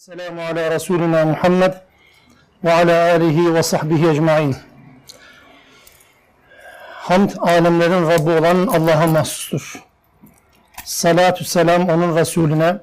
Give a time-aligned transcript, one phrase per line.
[0.00, 1.74] Selamu ala Resulina Muhammed
[2.64, 4.56] ve ala alihi ve sahbihi ecmain.
[6.92, 9.84] Hamd alemlerin Rabbi olan Allah'a mahsustur.
[10.84, 12.76] Salatü selam onun Resulüne,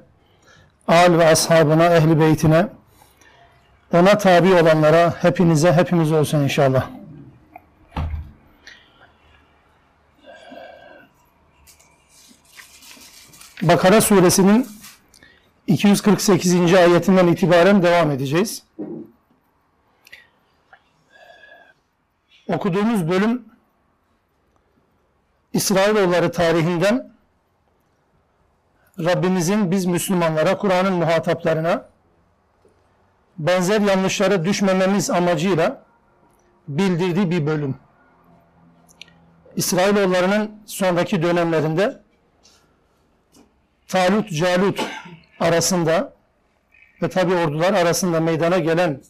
[0.88, 2.66] al ve ashabına, ehli beytine,
[3.94, 6.86] ona tabi olanlara, hepinize, hepimiz olsun inşallah.
[13.62, 14.77] Bakara suresinin
[15.68, 16.74] 248.
[16.74, 18.62] ayetinden itibaren devam edeceğiz.
[22.48, 23.44] Okuduğumuz bölüm
[25.52, 27.12] İsrailoğulları tarihinden
[28.98, 31.88] Rabbimizin biz Müslümanlara, Kur'an'ın muhataplarına
[33.38, 35.84] benzer yanlışlara düşmememiz amacıyla
[36.68, 37.76] bildirdiği bir bölüm.
[39.56, 42.02] İsrailoğullarının sonraki dönemlerinde
[43.88, 44.80] Talut Calut
[45.40, 46.12] arasında
[47.02, 49.00] ve tabi ordular arasında meydana gelen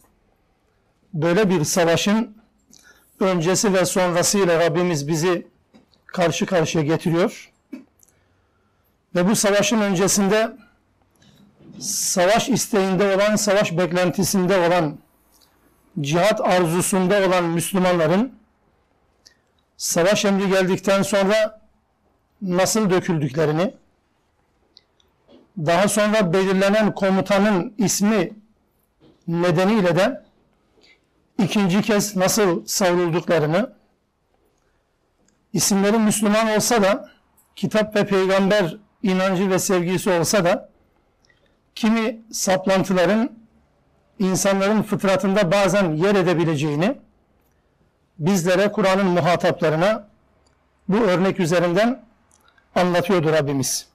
[1.13, 2.37] böyle bir savaşın
[3.19, 5.47] öncesi ve sonrasıyla Rabbimiz bizi
[6.05, 7.51] karşı karşıya getiriyor.
[9.15, 10.57] Ve bu savaşın öncesinde
[11.79, 14.97] savaş isteğinde olan, savaş beklentisinde olan,
[16.01, 18.33] cihat arzusunda olan Müslümanların
[19.77, 21.61] savaş emri geldikten sonra
[22.41, 23.73] nasıl döküldüklerini,
[25.65, 28.31] daha sonra belirlenen komutanın ismi
[29.27, 30.23] nedeniyle de
[31.43, 33.73] ikinci kez nasıl savrulduklarını,
[35.53, 37.09] isimleri Müslüman olsa da,
[37.55, 40.69] kitap ve peygamber inancı ve sevgisi olsa da,
[41.75, 43.31] kimi saplantıların
[44.19, 46.97] insanların fıtratında bazen yer edebileceğini,
[48.19, 50.07] bizlere, Kur'an'ın muhataplarına
[50.87, 52.03] bu örnek üzerinden
[52.75, 53.88] anlatıyordu Rabbimiz.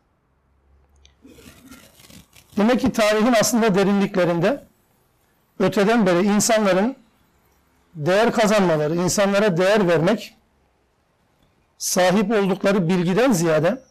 [2.56, 4.64] Demek ki tarihin aslında derinliklerinde
[5.58, 6.96] öteden beri insanların
[7.94, 10.34] değer kazanmaları, insanlara değer vermek,
[11.78, 13.82] sahip oldukları bilgiden ziyade,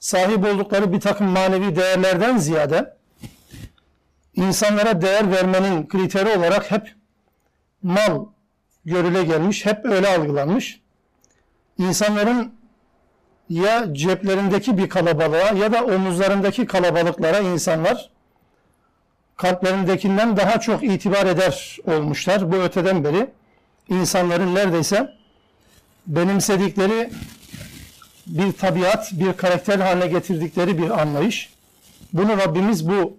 [0.00, 2.96] sahip oldukları bir takım manevi değerlerden ziyade,
[4.34, 6.94] insanlara değer vermenin kriteri olarak hep
[7.82, 8.26] mal
[8.84, 10.80] görüle gelmiş, hep öyle algılanmış.
[11.78, 12.54] İnsanların
[13.52, 18.10] ya ceplerindeki bir kalabalığa ya da omuzlarındaki kalabalıklara insanlar
[19.36, 22.52] kalplerindekinden daha çok itibar eder olmuşlar.
[22.52, 23.26] Bu öteden beri
[23.88, 25.14] insanların neredeyse
[26.06, 27.10] benimsedikleri
[28.26, 31.52] bir tabiat, bir karakter haline getirdikleri bir anlayış.
[32.12, 33.16] Bunu Rabbimiz bu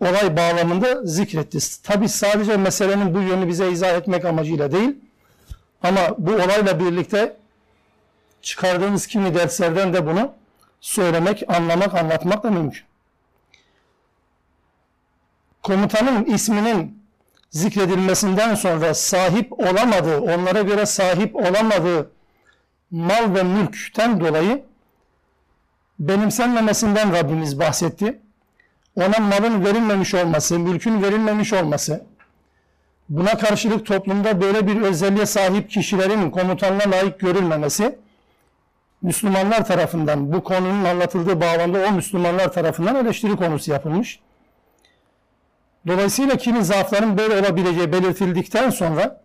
[0.00, 1.82] olay bağlamında zikretti.
[1.82, 4.96] Tabi sadece meselenin bu yönünü bize izah etmek amacıyla değil
[5.82, 7.41] ama bu olayla birlikte
[8.42, 10.32] çıkardığımız kimi derslerden de bunu
[10.80, 12.82] söylemek, anlamak, anlatmak da mümkün.
[15.62, 17.02] Komutanın isminin
[17.50, 22.10] zikredilmesinden sonra sahip olamadığı, onlara göre sahip olamadığı
[22.90, 24.64] mal ve mülkten dolayı
[25.98, 28.18] benimsenmemesinden Rabbimiz bahsetti.
[28.96, 32.06] Ona malın verilmemiş olması, mülkün verilmemiş olması,
[33.08, 37.98] buna karşılık toplumda böyle bir özelliğe sahip kişilerin komutanına layık görülmemesi,
[39.02, 44.20] Müslümanlar tarafından bu konunun anlatıldığı bağlamda o Müslümanlar tarafından eleştiri konusu yapılmış.
[45.86, 49.22] Dolayısıyla kimi zaafların böyle olabileceği belirtildikten sonra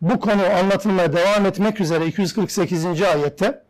[0.00, 3.02] bu konu anlatılmaya devam etmek üzere 248.
[3.02, 3.62] ayette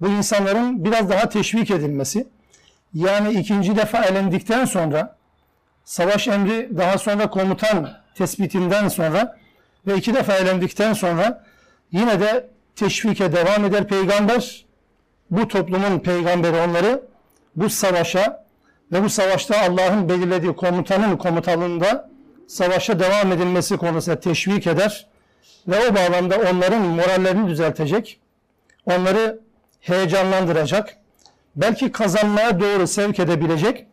[0.00, 2.26] bu insanların biraz daha teşvik edilmesi
[2.94, 5.16] yani ikinci defa elendikten sonra
[5.84, 9.38] savaş emri daha sonra komutan tespitinden sonra
[9.86, 11.44] ve iki defa elendikten sonra
[11.92, 14.64] yine de teşvike devam eder peygamber.
[15.30, 17.02] Bu toplumun peygamberi onları
[17.56, 18.46] bu savaşa
[18.92, 22.10] ve bu savaşta Allah'ın belirlediği komutanın komutalığında
[22.46, 25.06] savaşa devam edilmesi konusunda teşvik eder
[25.68, 28.20] ve o bağlamda onların morallerini düzeltecek,
[28.86, 29.40] onları
[29.80, 30.96] heyecanlandıracak,
[31.56, 33.86] belki kazanmaya doğru sevk edebilecek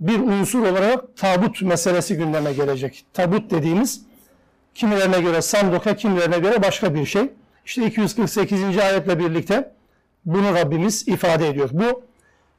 [0.00, 3.04] bir unsur olarak tabut meselesi gündeme gelecek.
[3.12, 4.02] Tabut dediğimiz
[4.74, 7.30] kimilerine göre sanduka, kimilerine göre başka bir şey.
[7.64, 8.78] İşte 248.
[8.78, 9.72] ayetle birlikte
[10.24, 11.70] bunu Rabbimiz ifade ediyor.
[11.72, 12.04] Bu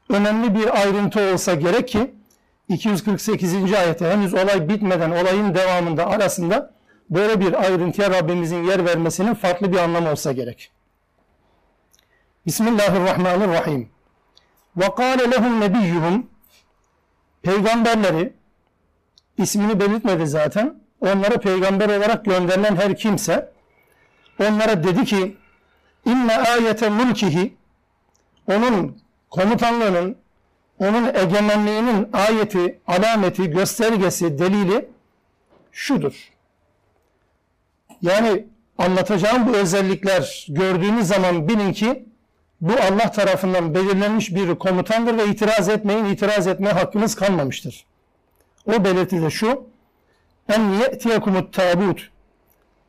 [0.10, 2.16] önemli bir ayrıntı olsa gerek ki
[2.70, 3.74] 248.
[3.74, 6.74] ayette henüz olay bitmeden olayın devamında arasında
[7.10, 10.72] böyle bir ayrıntıya Rabbimizin yer vermesinin farklı bir anlamı olsa gerek.
[12.46, 13.90] Bismillahirrahmanirrahim.
[14.78, 16.30] Ve kâle lehum nebiyyuhum
[17.44, 18.34] Peygamberleri
[19.38, 20.86] ismini belirtmedi zaten.
[21.02, 23.55] Onlara peygamber olarak gönderilen her kimse
[24.40, 25.38] onlara dedi ki
[26.06, 27.56] inne ayete mulkihi
[28.48, 28.98] onun
[29.30, 30.18] komutanlığının
[30.80, 34.90] onun egemenliğinin ayeti, alameti, göstergesi, delili
[35.72, 36.32] şudur.
[38.02, 38.48] Yani
[38.78, 42.06] anlatacağım bu özellikler gördüğünüz zaman bilin ki
[42.62, 47.86] bu Allah tarafından belirlenmiş bir komutandır ve itiraz etmeyin, itiraz etmeye hakkınız kalmamıştır.
[48.66, 49.64] O belirti de şu,
[50.50, 52.10] en ye'tiyekumut tabut,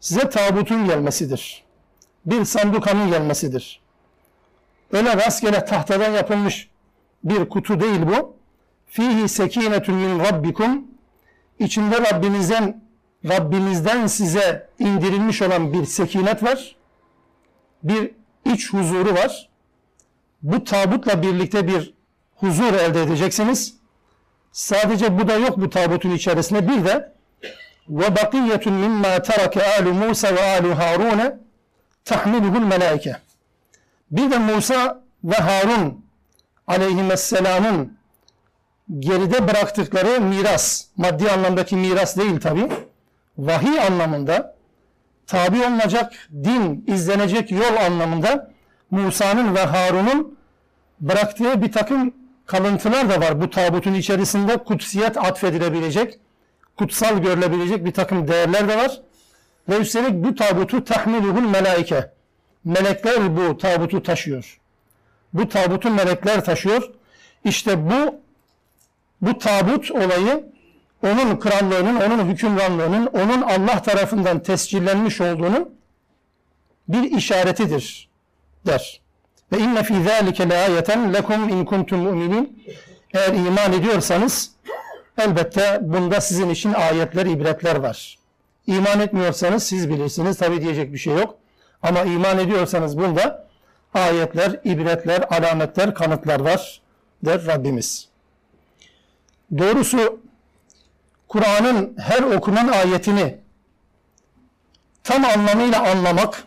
[0.07, 1.65] size tabutun gelmesidir.
[2.27, 3.81] Bir sandukanın gelmesidir.
[4.93, 6.71] Öyle rastgele tahtadan yapılmış
[7.25, 8.37] bir kutu değil bu.
[8.87, 10.85] Fihi sekinetun min rabbikum,
[11.59, 12.83] içinde Rabbinizden
[13.25, 16.77] Rabbinizden size indirilmiş olan bir sekinet var.
[17.83, 18.11] Bir
[18.45, 19.49] iç huzuru var.
[20.43, 21.95] Bu tabutla birlikte bir
[22.37, 23.77] huzur elde edeceksiniz.
[24.53, 26.69] Sadece bu da yok bu tabutun içerisinde.
[26.69, 27.16] Bir de
[27.89, 31.43] ve bakiyetun mimma terake alu Musa ve alu Harun
[32.05, 33.17] tahmiluhul melaike.
[34.11, 36.05] Bir de Musa ve Harun
[36.67, 37.99] aleyhisselamın
[38.99, 42.69] geride bıraktıkları miras, maddi anlamdaki miras değil tabi,
[43.39, 44.57] vahiy anlamında
[45.27, 48.51] tabi olunacak din, izlenecek yol anlamında
[48.91, 50.39] Musa'nın ve Harun'un
[51.01, 52.15] bıraktığı bir takım
[52.47, 56.19] kalıntılar da var bu tabutun içerisinde kutsiyet atfedilebilecek,
[56.77, 59.01] kutsal görülebilecek bir takım değerler de var.
[59.69, 62.11] Ve üstelik bu tabutu tahmiluhul melaike.
[62.65, 64.61] Melekler bu tabutu taşıyor.
[65.33, 66.91] Bu tabutu melekler taşıyor.
[67.45, 68.21] İşte bu
[69.23, 70.45] bu tabut olayı
[71.03, 75.69] onun krallığının, onun hükümranlığının, onun Allah tarafından tescillenmiş olduğunu
[76.89, 78.09] bir işaretidir
[78.67, 79.01] der.
[79.53, 82.65] Ve inne fî zâlike leâyeten lekum in kuntum mu'minin.
[83.15, 84.51] Eğer iman ediyorsanız
[85.19, 88.19] elbette bunda sizin için ayetler, ibretler var.
[88.67, 90.39] İman etmiyorsanız siz bilirsiniz.
[90.39, 91.39] Tabi diyecek bir şey yok.
[91.83, 93.47] Ama iman ediyorsanız bunda
[93.95, 96.81] ayetler, ibretler, alametler, kanıtlar var
[97.25, 98.09] der Rabbimiz.
[99.59, 100.21] Doğrusu
[101.29, 103.39] Kur'an'ın her okunan ayetini
[105.05, 106.45] tam anlamıyla anlamak,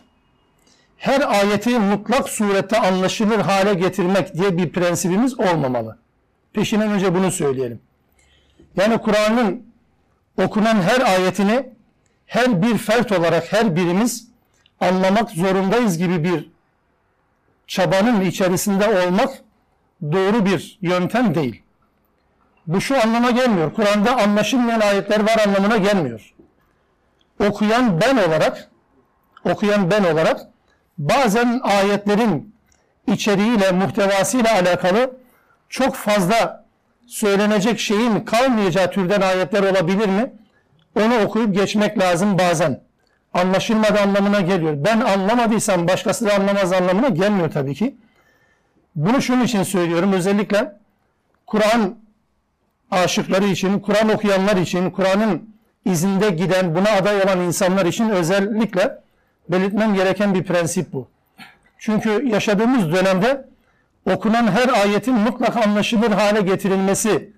[0.96, 5.98] her ayeti mutlak surette anlaşılır hale getirmek diye bir prensibimiz olmamalı.
[6.52, 7.80] Peşinden önce bunu söyleyelim.
[8.76, 9.66] Yani Kur'an'ın
[10.44, 11.70] okunan her ayetini
[12.26, 14.28] her bir fert olarak her birimiz
[14.80, 16.50] anlamak zorundayız gibi bir
[17.66, 19.30] çabanın içerisinde olmak
[20.02, 21.62] doğru bir yöntem değil.
[22.66, 23.74] Bu şu anlama gelmiyor.
[23.74, 26.34] Kur'an'da anlaşılmayan ayetler var anlamına gelmiyor.
[27.48, 28.70] Okuyan ben olarak
[29.44, 30.40] okuyan ben olarak
[30.98, 32.54] bazen ayetlerin
[33.06, 35.16] içeriğiyle, muhtevasıyla alakalı
[35.68, 36.64] çok fazla
[37.10, 40.32] söylenecek şeyin kalmayacağı türden ayetler olabilir mi?
[41.00, 42.80] Onu okuyup geçmek lazım bazen.
[43.34, 44.74] Anlaşılmadı anlamına geliyor.
[44.76, 47.96] Ben anlamadıysam başkası da anlamaz anlamına gelmiyor tabii ki.
[48.96, 50.12] Bunu şunun için söylüyorum.
[50.12, 50.72] Özellikle
[51.46, 51.94] Kur'an
[52.90, 55.54] aşıkları için, Kur'an okuyanlar için, Kur'an'ın
[55.84, 58.98] izinde giden, buna aday olan insanlar için özellikle
[59.48, 61.08] belirtmem gereken bir prensip bu.
[61.78, 63.49] Çünkü yaşadığımız dönemde
[64.14, 67.32] okunan her ayetin mutlak anlaşılır hale getirilmesi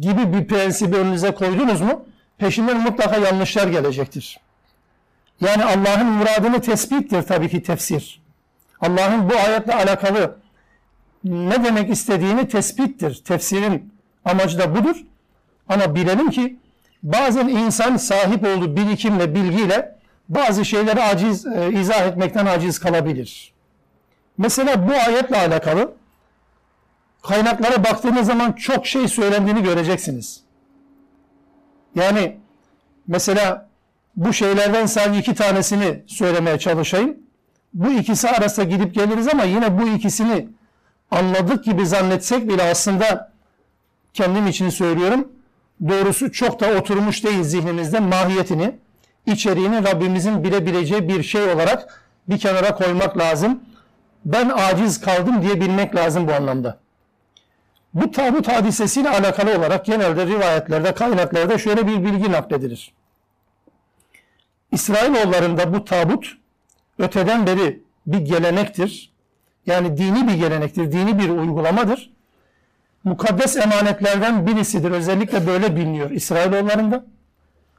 [0.00, 2.04] gibi bir prensibi önünüze koydunuz mu
[2.38, 4.40] peşinden mutlaka yanlışlar gelecektir.
[5.40, 8.20] Yani Allah'ın muradını tespittir tabii ki tefsir.
[8.80, 10.36] Allah'ın bu ayetle alakalı
[11.24, 13.22] ne demek istediğini tespittir.
[13.24, 13.92] Tefsirin
[14.24, 14.96] amacı da budur.
[15.68, 16.56] Ama bilelim ki
[17.02, 19.96] bazen insan sahip olduğu birikimle, bilgiyle
[20.28, 23.52] bazı şeyleri aciz, e, izah etmekten aciz kalabilir.
[24.38, 25.92] Mesela bu ayetle alakalı
[27.28, 30.40] kaynaklara baktığınız zaman çok şey söylendiğini göreceksiniz.
[31.94, 32.36] Yani
[33.06, 33.68] mesela
[34.16, 37.16] bu şeylerden sadece iki tanesini söylemeye çalışayım.
[37.74, 40.48] Bu ikisi arasında gidip geliriz ama yine bu ikisini
[41.10, 43.32] anladık gibi zannetsek bile aslında
[44.14, 45.28] kendim için söylüyorum.
[45.88, 48.74] Doğrusu çok da oturmuş değil zihnimizde mahiyetini,
[49.26, 53.60] içeriğini Rabbimizin bilebileceği bir şey olarak bir kenara koymak lazım.
[54.24, 56.85] Ben aciz kaldım diye bilmek lazım bu anlamda.
[57.96, 62.92] Bu tabut hadisesiyle alakalı olarak genelde rivayetlerde, kaynaklarda şöyle bir bilgi nakledilir.
[64.72, 66.38] İsrailoğullarında bu tabut
[66.98, 69.12] öteden beri bir gelenektir.
[69.66, 72.12] Yani dini bir gelenektir, dini bir uygulamadır.
[73.04, 74.90] Mukaddes emanetlerden birisidir.
[74.90, 77.06] Özellikle böyle biliniyor İsrailoğullarında.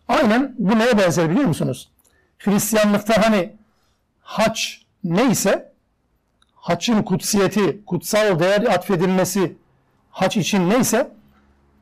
[0.08, 1.90] Aynen bu neye benzer biliyor musunuz?
[2.38, 3.56] Hristiyanlıkta hani
[4.22, 5.72] haç neyse
[6.56, 9.58] haçın kutsiyeti, kutsal değer atfedilmesi
[10.18, 11.12] haç için neyse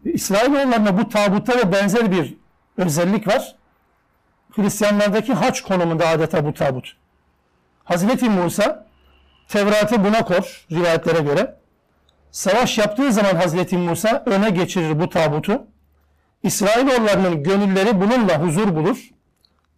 [0.05, 2.33] İsrailoğullarına bu tabutta da benzer bir
[2.77, 3.55] özellik var.
[4.55, 6.97] Hristiyanlardaki haç konumunda adeta bu tabut.
[7.83, 8.85] Hazreti Musa
[9.47, 11.55] Tevrat'ı buna kor rivayetlere göre.
[12.31, 15.67] Savaş yaptığı zaman Hazreti Musa öne geçirir bu tabutu.
[16.43, 19.09] İsrailoğullarının gönülleri bununla huzur bulur.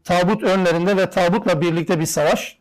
[0.03, 2.57] Tabut önlerinde ve tabutla birlikte bir savaş.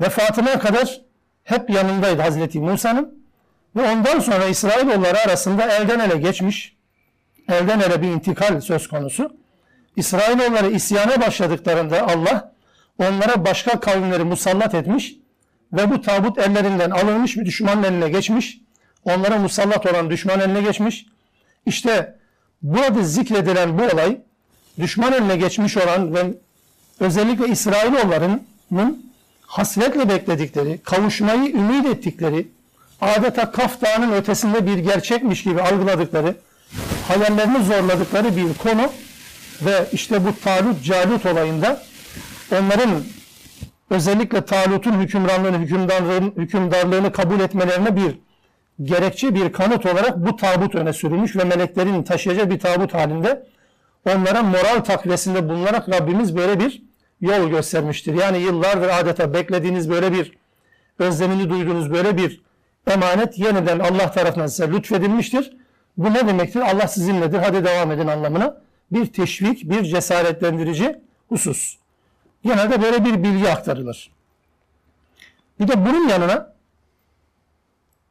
[0.00, 1.00] Vefatına kadar
[1.44, 3.27] hep yanındaydı Hazreti Musa'nın.
[3.76, 6.76] Ve ondan sonra İsrailoğulları arasında elden ele geçmiş,
[7.48, 9.36] elden ele bir intikal söz konusu.
[9.96, 12.52] İsrailoğulları isyana başladıklarında Allah
[12.98, 15.14] onlara başka kavimleri musallat etmiş
[15.72, 18.58] ve bu tabut ellerinden alınmış bir düşmanın eline geçmiş.
[19.04, 21.06] Onlara musallat olan düşman eline geçmiş.
[21.66, 22.18] İşte
[22.62, 24.18] burada zikredilen bu olay
[24.78, 26.24] düşman eline geçmiş olan ve
[27.00, 29.12] özellikle İsrailoğullarının
[29.46, 32.48] hasretle bekledikleri, kavuşmayı ümit ettikleri,
[33.00, 36.34] adeta Kaf Dağı'nın ötesinde bir gerçekmiş gibi algıladıkları,
[37.08, 38.90] hayallerini zorladıkları bir konu
[39.62, 41.82] ve işte bu Talut Calut olayında
[42.52, 42.90] onların
[43.90, 48.18] özellikle Talut'un hükümranlığını, hükümdarlığını, hükümdarlığını kabul etmelerine bir
[48.82, 53.46] gerekçe, bir kanıt olarak bu tabut öne sürülmüş ve meleklerin taşıyacağı bir tabut halinde
[54.06, 56.82] onlara moral takviyesinde bulunarak Rabbimiz böyle bir
[57.20, 58.14] yol göstermiştir.
[58.14, 60.32] Yani yıllardır adeta beklediğiniz böyle bir
[60.98, 62.47] özlemini duyduğunuz böyle bir
[62.90, 65.56] emanet yeniden Allah tarafından size lütfedilmiştir.
[65.96, 66.60] Bu ne demektir?
[66.60, 67.38] Allah sizinledir.
[67.38, 68.56] Hadi devam edin anlamına.
[68.92, 71.76] Bir teşvik, bir cesaretlendirici husus.
[72.44, 74.10] Genelde böyle bir bilgi aktarılır.
[75.60, 76.52] Bir de bunun yanına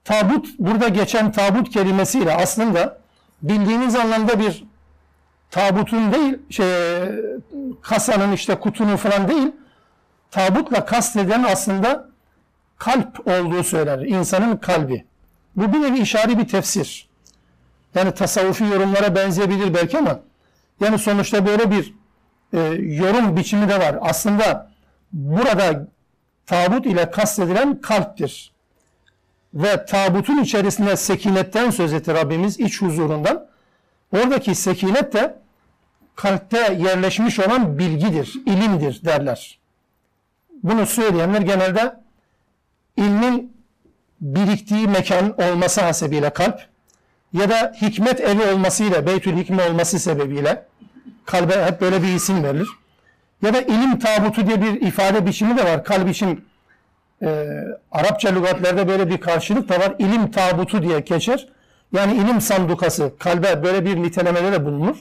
[0.03, 2.99] tabut, burada geçen tabut kelimesiyle aslında
[3.41, 4.63] bildiğiniz anlamda bir
[5.51, 6.65] tabutun değil, şey,
[7.81, 9.51] kasanın işte kutunun falan değil,
[10.31, 12.09] tabutla kasteden aslında
[12.77, 14.05] kalp olduğu söylenir.
[14.05, 15.05] İnsanın kalbi.
[15.55, 17.07] Bu bir nevi işari bir tefsir.
[17.95, 20.19] Yani tasavvufi yorumlara benzeyebilir belki ama
[20.79, 21.93] yani sonuçta böyle bir
[22.53, 23.97] e, yorum biçimi de var.
[24.01, 24.71] Aslında
[25.13, 25.87] burada
[26.45, 28.51] tabut ile kastedilen kalptir.
[29.53, 33.47] Ve tabutun içerisinde sekinetten söz etti Rabbimiz iç huzurundan.
[34.11, 35.39] Oradaki sekinet de
[36.15, 39.59] kalpte yerleşmiş olan bilgidir, ilimdir derler.
[40.63, 41.95] Bunu söyleyenler genelde
[42.97, 43.57] ilmin
[44.21, 46.59] biriktiği mekan olması hasebiyle kalp
[47.33, 50.65] ya da hikmet evi olmasıyla, Beytül Hikme olması sebebiyle
[51.25, 52.67] kalbe hep böyle bir isim verilir.
[53.41, 55.83] Ya da ilim tabutu diye bir ifade biçimi de var.
[55.83, 56.45] Kalp için
[57.21, 57.45] e,
[57.91, 59.95] Arapça lügatlerde böyle bir karşılık da var.
[59.99, 61.47] İlim tabutu diye geçer.
[61.93, 64.97] Yani ilim sandukası, kalbe böyle bir nitelemede de bulunur.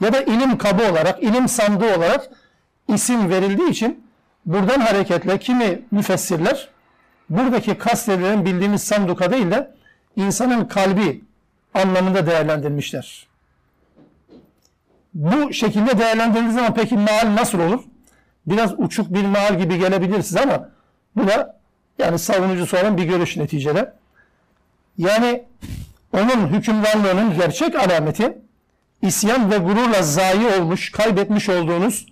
[0.00, 2.30] Ya da ilim kabı olarak, ilim sandığı olarak
[2.88, 4.04] isim verildiği için
[4.46, 6.68] buradan hareketle kimi müfessirler
[7.30, 9.74] buradaki kastedilen bildiğimiz sanduka değil de
[10.16, 11.24] insanın kalbi
[11.74, 13.26] anlamında değerlendirmişler.
[15.14, 17.84] Bu şekilde değerlendirildiği zaman peki maal nasıl olur?
[18.46, 20.68] Biraz uçuk bir maal gibi gelebilir size ama
[21.16, 21.58] bu da
[21.98, 23.92] yani savunucusu olan bir görüş neticede.
[24.98, 25.44] Yani
[26.12, 28.38] onun hükümranlığının gerçek alameti
[29.02, 32.06] isyan ve gururla zayi olmuş, kaybetmiş olduğunuz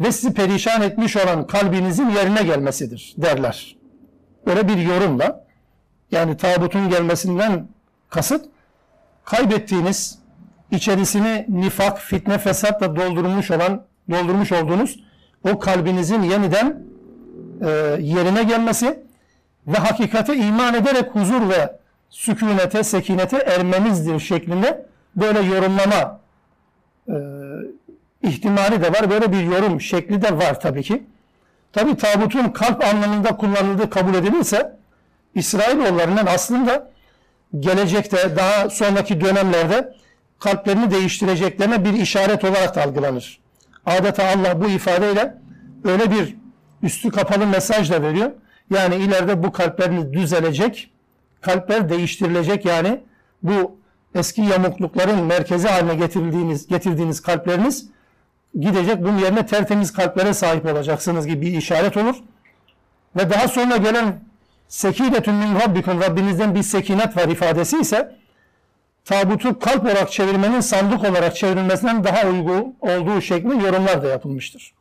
[0.00, 3.79] ve sizi perişan etmiş olan kalbinizin yerine gelmesidir derler.
[4.46, 5.44] Böyle bir yorumla
[6.10, 7.68] yani tabutun gelmesinden
[8.08, 8.44] kasıt
[9.24, 10.18] kaybettiğiniz
[10.70, 15.00] içerisini nifak, fitne, fesatla doldurmuş olan doldurmuş olduğunuz
[15.52, 16.82] o kalbinizin yeniden
[17.60, 17.68] e,
[18.00, 19.02] yerine gelmesi
[19.66, 21.78] ve hakikate iman ederek huzur ve
[22.10, 26.20] sükunete, sekinete ermenizdir şeklinde böyle yorumlama
[27.08, 27.14] e,
[28.22, 29.10] ihtimali de var.
[29.10, 31.02] Böyle bir yorum şekli de var tabii ki.
[31.72, 34.76] Tabi tabutun kalp anlamında kullanıldığı kabul edilirse
[35.34, 36.90] İsrailoğullarının aslında
[37.58, 39.94] gelecekte daha sonraki dönemlerde
[40.38, 43.40] kalplerini değiştireceklerine bir işaret olarak da algılanır.
[43.86, 45.34] Adeta Allah bu ifadeyle
[45.84, 46.36] öyle bir
[46.82, 48.30] üstü kapalı mesaj da veriyor.
[48.70, 50.90] Yani ileride bu kalpleriniz düzelecek,
[51.40, 53.00] kalpler değiştirilecek yani
[53.42, 53.78] bu
[54.14, 57.88] eski yamuklukların merkezi haline getirdiğiniz getirdiğiniz kalpleriniz
[58.58, 59.02] gidecek.
[59.02, 62.16] Bunun yerine tertemiz kalplere sahip olacaksınız gibi bir işaret olur.
[63.16, 64.20] Ve daha sonra gelen
[64.68, 68.16] sekinetün min rabbikum Rabbinizden bir sekinet var ifadesi ise
[69.04, 74.74] tabutu kalp olarak çevirmenin sandık olarak çevrilmesinden daha uygun olduğu şeklinde yorumlar da yapılmıştır.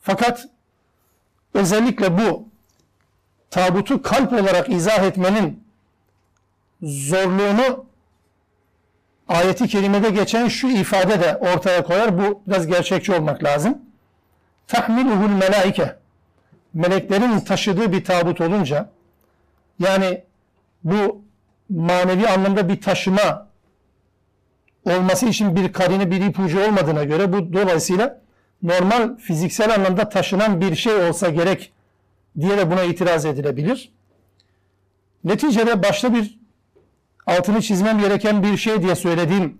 [0.00, 0.48] Fakat
[1.54, 2.48] özellikle bu
[3.50, 5.64] tabutu kalp olarak izah etmenin
[6.82, 7.87] zorluğunu
[9.28, 12.18] ayeti kerimede geçen şu ifade de ortaya koyar.
[12.18, 13.78] Bu biraz gerçekçi olmak lazım.
[14.66, 15.96] Tahmiluhul melaike.
[16.74, 18.90] Meleklerin taşıdığı bir tabut olunca
[19.78, 20.24] yani
[20.84, 21.22] bu
[21.68, 23.48] manevi anlamda bir taşıma
[24.84, 28.20] olması için bir karine bir ipucu olmadığına göre bu dolayısıyla
[28.62, 31.72] normal fiziksel anlamda taşınan bir şey olsa gerek
[32.40, 33.92] diye de buna itiraz edilebilir.
[35.24, 36.37] Neticede başta bir
[37.28, 39.58] altını çizmem gereken bir şey diye söylediğim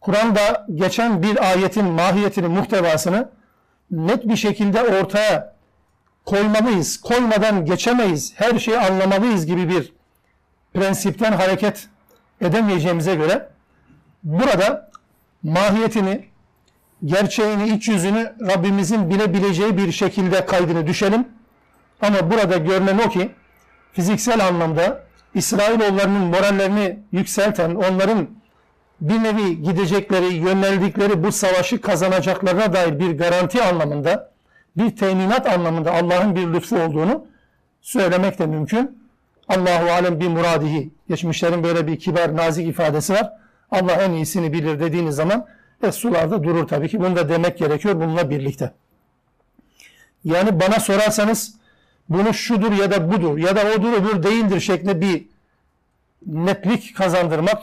[0.00, 3.28] Kur'an'da geçen bir ayetin mahiyetini, muhtevasını
[3.90, 5.54] net bir şekilde ortaya
[6.24, 7.00] koymalıyız.
[7.00, 8.32] Koymadan geçemeyiz.
[8.36, 9.92] Her şeyi anlamalıyız gibi bir
[10.74, 11.88] prensipten hareket
[12.40, 13.48] edemeyeceğimize göre
[14.22, 14.90] burada
[15.42, 16.24] mahiyetini,
[17.04, 21.28] gerçeğini, iç yüzünü Rabbimizin bilebileceği bir şekilde kaydını düşelim.
[22.02, 23.30] Ama burada görünen o ki
[23.92, 28.28] fiziksel anlamda İsrailoğullarının morallerini yükselten, onların
[29.00, 34.32] bir nevi gidecekleri, yöneldikleri bu savaşı kazanacaklarına dair bir garanti anlamında,
[34.76, 37.26] bir teminat anlamında Allah'ın bir lütfu olduğunu
[37.80, 39.00] söylemek de mümkün.
[39.48, 40.90] Allahu alem bir muradihi.
[41.08, 43.32] Geçmişlerin böyle bir kibar, nazik ifadesi var.
[43.70, 45.46] Allah en iyisini bilir dediğiniz zaman
[45.82, 47.00] es sularda durur tabii ki.
[47.00, 48.72] Bunu da demek gerekiyor bununla birlikte.
[50.24, 51.54] Yani bana sorarsanız
[52.10, 55.26] bunu şudur ya da budur ya da odur öbür değildir şeklinde bir
[56.26, 57.62] netlik kazandırmak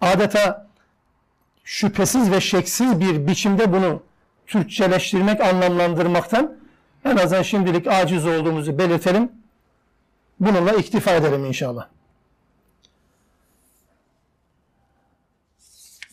[0.00, 0.66] adeta
[1.64, 4.02] şüphesiz ve şeksiz bir biçimde bunu
[4.46, 6.56] Türkçeleştirmek, anlamlandırmaktan
[7.04, 9.32] en azından şimdilik aciz olduğumuzu belirtelim.
[10.40, 11.86] Bununla iktifa edelim inşallah.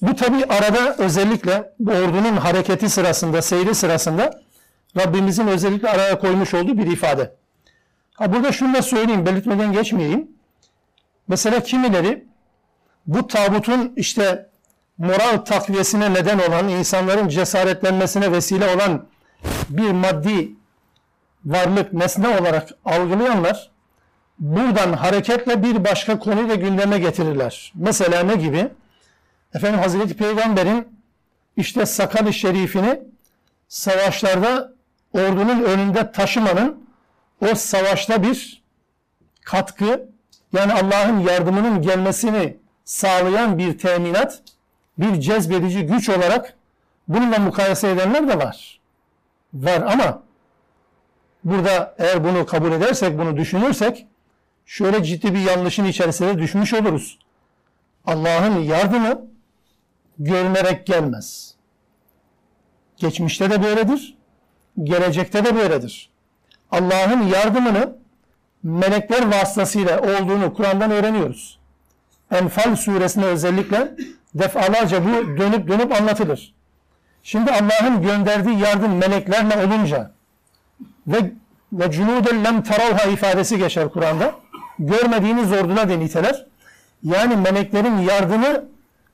[0.02, 4.42] Bu tabi arada özellikle bu ordunun hareketi sırasında, seyri sırasında
[4.98, 7.36] Rabbimizin özellikle araya koymuş olduğu bir ifade.
[8.14, 10.32] Ha burada şunu da söyleyeyim, belirtmeden geçmeyeyim.
[11.28, 12.26] Mesela kimileri
[13.08, 14.50] bu tabutun işte
[14.98, 19.08] moral takviyesine neden olan, insanların cesaretlenmesine vesile olan
[19.70, 20.52] bir maddi
[21.46, 23.72] varlık, nesne olarak algılayanlar
[24.40, 27.72] buradan hareketle bir başka konuyu da gündeme getirirler.
[27.76, 28.70] Mesela ne gibi?
[29.54, 30.88] Efendim Hazreti Peygamber'in
[31.58, 33.00] işte sakal-ı şerifini
[33.68, 34.74] savaşlarda
[35.18, 36.88] ordunun önünde taşımanın
[37.42, 38.64] o savaşta bir
[39.46, 40.10] katkı
[40.54, 44.42] yani Allah'ın yardımının gelmesini sağlayan bir teminat,
[44.98, 46.56] bir cezbedici güç olarak
[47.08, 48.80] bununla mukayese edenler de var.
[49.54, 50.24] Var ama
[51.44, 54.08] burada eğer bunu kabul edersek, bunu düşünürsek
[54.66, 57.20] şöyle ciddi bir yanlışın içerisine düşmüş oluruz.
[58.06, 59.22] Allah'ın yardımı
[60.20, 61.56] görünerek gelmez.
[62.98, 64.17] Geçmişte de böyledir,
[64.84, 66.10] gelecekte de böyledir.
[66.72, 67.96] Allah'ın yardımını
[68.64, 71.60] melekler vasıtasıyla olduğunu Kur'an'dan öğreniyoruz.
[72.32, 73.92] Enfal suresinde özellikle
[74.36, 76.54] defalarca bu dönüp dönüp anlatılır.
[77.24, 80.12] Şimdi Allah'ın gönderdiği yardım meleklerle olunca
[81.08, 81.32] ve
[81.74, 84.36] ve cunuden lem taravha ifadesi geçer Kur'an'da.
[84.80, 86.46] Görmediğiniz orduna de niteler.
[87.04, 88.66] Yani meleklerin yardımı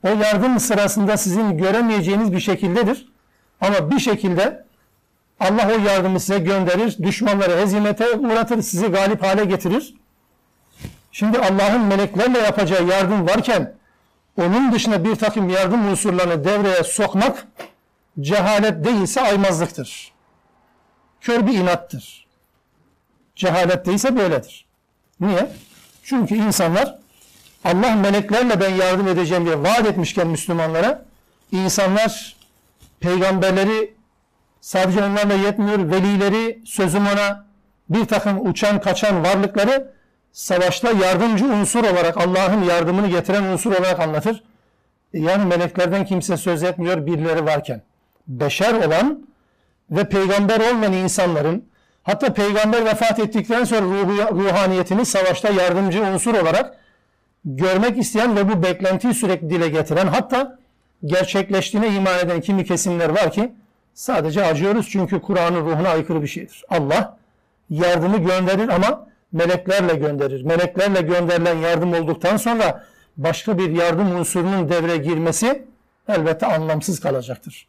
[0.02, 3.08] o yardım sırasında sizin göremeyeceğiniz bir şekildedir.
[3.60, 4.63] Ama bir şekilde
[5.44, 9.94] Allah o yardımı size gönderir, düşmanları hezimete uğratır, sizi galip hale getirir.
[11.12, 13.74] Şimdi Allah'ın meleklerle yapacağı yardım varken
[14.40, 17.46] onun dışında bir takım yardım unsurlarını devreye sokmak
[18.20, 20.12] cehalet değilse aymazlıktır.
[21.20, 22.26] Kör bir inattır.
[23.36, 24.66] Cehalet değilse böyledir.
[25.20, 25.50] Niye?
[26.02, 26.98] Çünkü insanlar
[27.64, 31.04] Allah meleklerle ben yardım edeceğim diye vaat etmişken Müslümanlara
[31.52, 32.36] insanlar
[33.00, 33.94] peygamberleri
[34.64, 37.44] sadece onlarla yetmiyor velileri sözüm ona
[37.88, 39.92] bir takım uçan kaçan varlıkları
[40.32, 44.42] savaşta yardımcı unsur olarak Allah'ın yardımını getiren unsur olarak anlatır.
[45.14, 47.82] E, yani meleklerden kimse söz etmiyor birileri varken.
[48.28, 49.26] Beşer olan
[49.90, 51.64] ve peygamber olmayan insanların
[52.02, 56.76] hatta peygamber vefat ettikten sonra ruhu, ruhaniyetini savaşta yardımcı unsur olarak
[57.44, 60.58] görmek isteyen ve bu beklentiyi sürekli dile getiren hatta
[61.04, 63.52] gerçekleştiğine iman eden kimi kesimler var ki
[63.94, 66.64] sadece acıyoruz çünkü Kur'an'ın ruhuna aykırı bir şeydir.
[66.68, 67.18] Allah
[67.70, 70.42] yardımı gönderir ama meleklerle gönderir.
[70.42, 72.84] Meleklerle gönderilen yardım olduktan sonra
[73.16, 75.64] başka bir yardım unsurunun devreye girmesi
[76.08, 77.68] elbette anlamsız kalacaktır.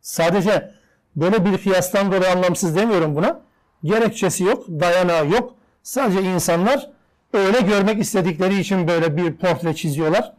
[0.00, 0.70] Sadece
[1.16, 3.40] böyle bir kıyastan dolayı anlamsız demiyorum buna.
[3.84, 5.54] Gerekçesi yok, dayanağı yok.
[5.82, 6.90] Sadece insanlar
[7.32, 10.32] öyle görmek istedikleri için böyle bir portre çiziyorlar.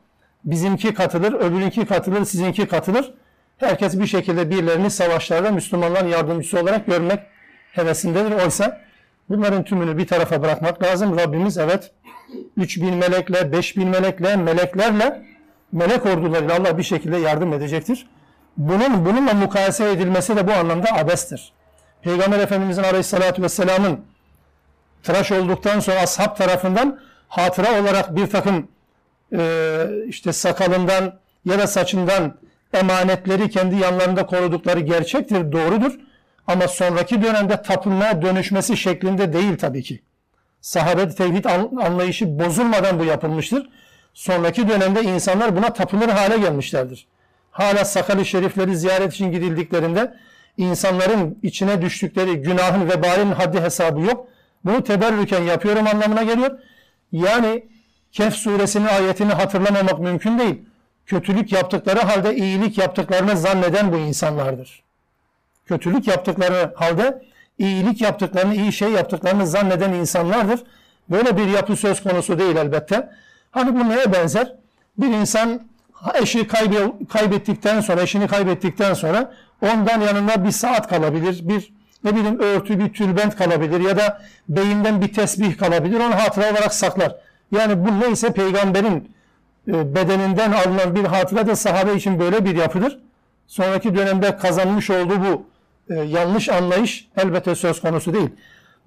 [0.45, 3.13] Bizimki katılır, öbürünki katılır, sizinki katılır.
[3.57, 7.19] Herkes bir şekilde birilerini savaşlarda Müslümanların yardımcısı olarak görmek
[7.71, 8.31] hevesindedir.
[8.31, 8.87] Oysa
[9.29, 11.17] Bunların tümünü bir tarafa bırakmak lazım.
[11.17, 11.91] Rabbimiz evet
[12.57, 15.25] 3000 melekle, 5000 melekle, meleklerle,
[15.71, 18.07] melek ordularıyla Allah bir şekilde yardım edecektir.
[18.57, 21.53] Bunun bununla mukayese edilmesi de bu anlamda abestir.
[22.01, 23.99] Peygamber Efendimizin Aleyhisselatü Vesselam'ın
[25.03, 28.67] tıraş olduktan sonra ashab tarafından hatıra olarak bir takım
[29.33, 32.33] e, işte sakalından ya da saçından
[32.73, 35.99] emanetleri kendi yanlarında korudukları gerçektir, doğrudur.
[36.47, 40.01] Ama sonraki dönemde tapınmaya dönüşmesi şeklinde değil tabii ki.
[40.61, 41.45] Sahabe tevhid
[41.85, 43.69] anlayışı bozulmadan bu yapılmıştır.
[44.13, 47.07] Sonraki dönemde insanlar buna tapınır hale gelmişlerdir.
[47.51, 50.13] Hala sakal şerifleri ziyaret için gidildiklerinde
[50.57, 54.27] insanların içine düştükleri günahın vebalin haddi hesabı yok.
[54.65, 56.59] Bunu teberrüken yapıyorum anlamına geliyor.
[57.11, 57.63] Yani
[58.11, 60.61] Kehf suresinin ayetini hatırlamamak mümkün değil.
[61.07, 64.83] Kötülük yaptıkları halde iyilik yaptıklarını zanneden bu insanlardır.
[65.65, 67.23] Kötülük yaptıkları halde
[67.57, 70.63] iyilik yaptıklarını, iyi şey yaptıklarını zanneden insanlardır.
[71.09, 73.09] Böyle bir yapı söz konusu değil elbette.
[73.51, 74.53] Hani bu neye benzer?
[74.97, 75.67] Bir insan
[76.21, 76.47] eşi
[77.09, 82.93] kaybettikten sonra, eşini kaybettikten sonra ondan yanında bir saat kalabilir, bir ne bileyim örtü, bir
[82.93, 85.99] tülbent kalabilir ya da beyinden bir tesbih kalabilir.
[85.99, 87.15] Onu hatıra olarak saklar.
[87.51, 89.16] Yani bu neyse peygamberin
[89.67, 92.99] bedeninden alınan bir hatıra da sahabe için böyle bir yapıdır.
[93.47, 95.45] Sonraki dönemde kazanmış olduğu bu
[95.89, 98.29] e, yanlış anlayış elbette söz konusu değil.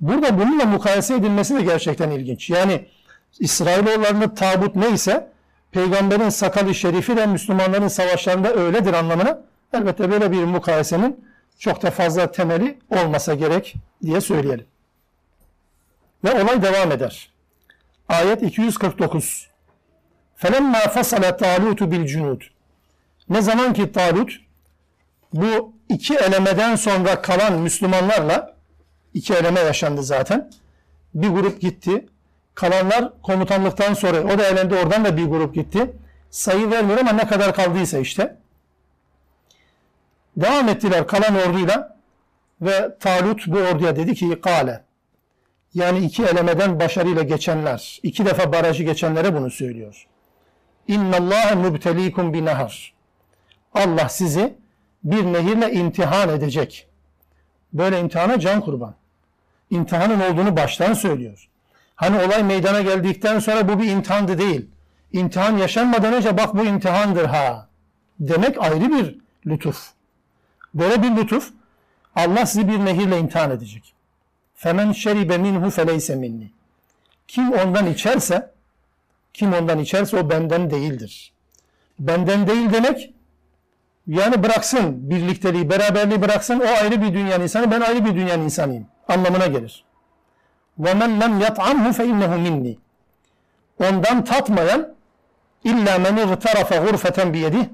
[0.01, 2.51] Burada bununla mukayese edilmesi de gerçekten ilginç.
[2.51, 2.87] Yani
[3.39, 5.31] İsrailoğullarının tabut neyse
[5.73, 11.25] peygamberin sakalı şerifi de Müslümanların savaşlarında öyledir anlamına elbette böyle bir mukayesenin
[11.59, 14.67] çok da fazla temeli olmasa gerek diye söyleyelim.
[16.25, 17.31] Ve olay devam eder.
[18.09, 19.50] Ayet 249.
[20.41, 22.39] Felemma fasala Talutu bil.
[23.29, 24.41] Ne zaman ki Talut
[25.33, 28.57] bu iki elemeden sonra kalan Müslümanlarla
[29.15, 30.51] iki eleme yaşandı zaten.
[31.15, 32.07] Bir grup gitti.
[32.55, 35.97] Kalanlar komutanlıktan sonra o da elendi oradan da bir grup gitti.
[36.31, 38.37] Sayı vermiyor ama ne kadar kaldıysa işte.
[40.37, 41.97] Devam ettiler kalan orduyla
[42.61, 44.85] ve Talut bu orduya dedi ki kale
[45.75, 50.07] yani iki elemeden başarıyla geçenler, iki defa barajı geçenlere bunu söylüyor.
[50.99, 52.95] Allah mubtelikum bi nahar.
[53.75, 54.55] Allah sizi
[55.05, 56.87] bir nehirle imtihan edecek.
[57.73, 58.95] Böyle imtihana can kurban.
[59.71, 61.49] İmtihanın olduğunu baştan söylüyor.
[61.95, 64.67] Hani olay meydana geldikten sonra bu bir imtihandı değil.
[65.13, 67.69] İmtihan yaşanmadan önce bak bu imtihandır ha.
[68.21, 69.91] Demek ayrı bir lütuf.
[70.75, 71.53] Böyle bir lütuf
[72.17, 73.95] Allah sizi bir nehirle imtihan edecek.
[74.55, 76.51] Femen şeribe minhu feleyse minni.
[77.29, 78.51] Kim ondan içerse
[79.34, 81.34] kim ondan içerse o benden değildir.
[82.00, 83.14] Benden değil demek
[84.08, 88.88] yani bıraksın birlikteliği, beraberliği bıraksın o ayrı bir dünyanın insanı, ben ayrı bir dünyanın insanıyım
[89.08, 89.84] anlamına gelir.
[90.80, 92.78] وَمَنْ لَمْ يَطْعَمْهُ فَاِنَّهُ minni.
[93.80, 94.94] Ondan tatmayan
[95.64, 97.66] illa men irtarafa gurfeten biyedih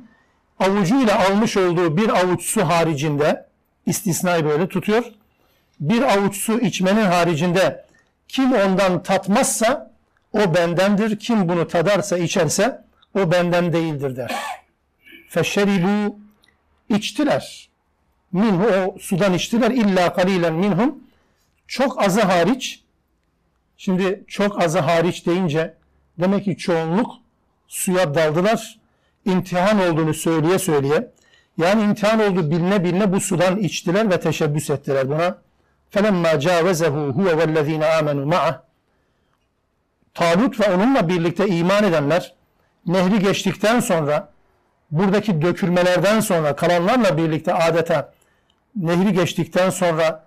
[0.60, 3.46] avucuyla almış olduğu bir avuç su haricinde
[3.86, 5.04] istisnayı böyle tutuyor.
[5.80, 7.86] Bir avuç su içmenin haricinde
[8.28, 9.92] kim ondan tatmazsa
[10.36, 11.20] o bendendir.
[11.20, 12.86] Kim bunu tadarsa içerse
[13.20, 14.36] o benden değildir der.
[15.30, 16.20] Feşeribu
[16.90, 17.70] içtiler.
[18.32, 21.04] Minhu o sudan içtiler illa kalilen minhum.
[21.68, 22.84] Çok azı hariç.
[23.78, 25.74] Şimdi çok azı hariç deyince
[26.20, 27.12] demek ki çoğunluk
[27.68, 28.80] suya daldılar.
[29.26, 31.12] İmtihan olduğunu söyleye söyleye
[31.58, 35.38] yani imtihan oldu biline biline bu sudan içtiler ve teşebbüs ettiler buna.
[35.94, 38.65] فَلَمَّا جَاوَزَهُ هُوَ وَالَّذ۪ينَ آمَنُوا مَعَهُ
[40.17, 42.35] Tabut ve onunla birlikte iman edenler
[42.87, 44.33] nehri geçtikten sonra
[44.91, 48.13] buradaki dökülmelerden sonra kalanlarla birlikte adeta
[48.77, 50.27] nehri geçtikten sonra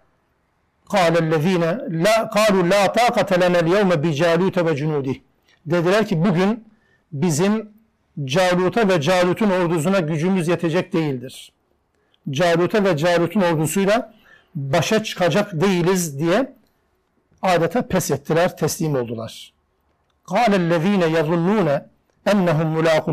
[0.92, 5.22] kâlellezîne la kâlu la tâkate lenel yevme bi calûte ve.
[5.66, 6.68] Dediler ki bugün
[7.12, 7.70] bizim
[8.26, 11.52] Calut'a ve Calut'un ordusuna gücümüz yetecek değildir.
[12.30, 14.14] Calut'a ve Calut'un ordusuyla
[14.56, 16.54] başa çıkacak değiliz diye
[17.42, 19.59] adeta pes ettiler, teslim oldular.''
[20.29, 21.69] قَالَ الَّذ۪ينَ يَظُنُّونَ
[22.27, 23.07] اَنَّهُمْ مُلَاقُ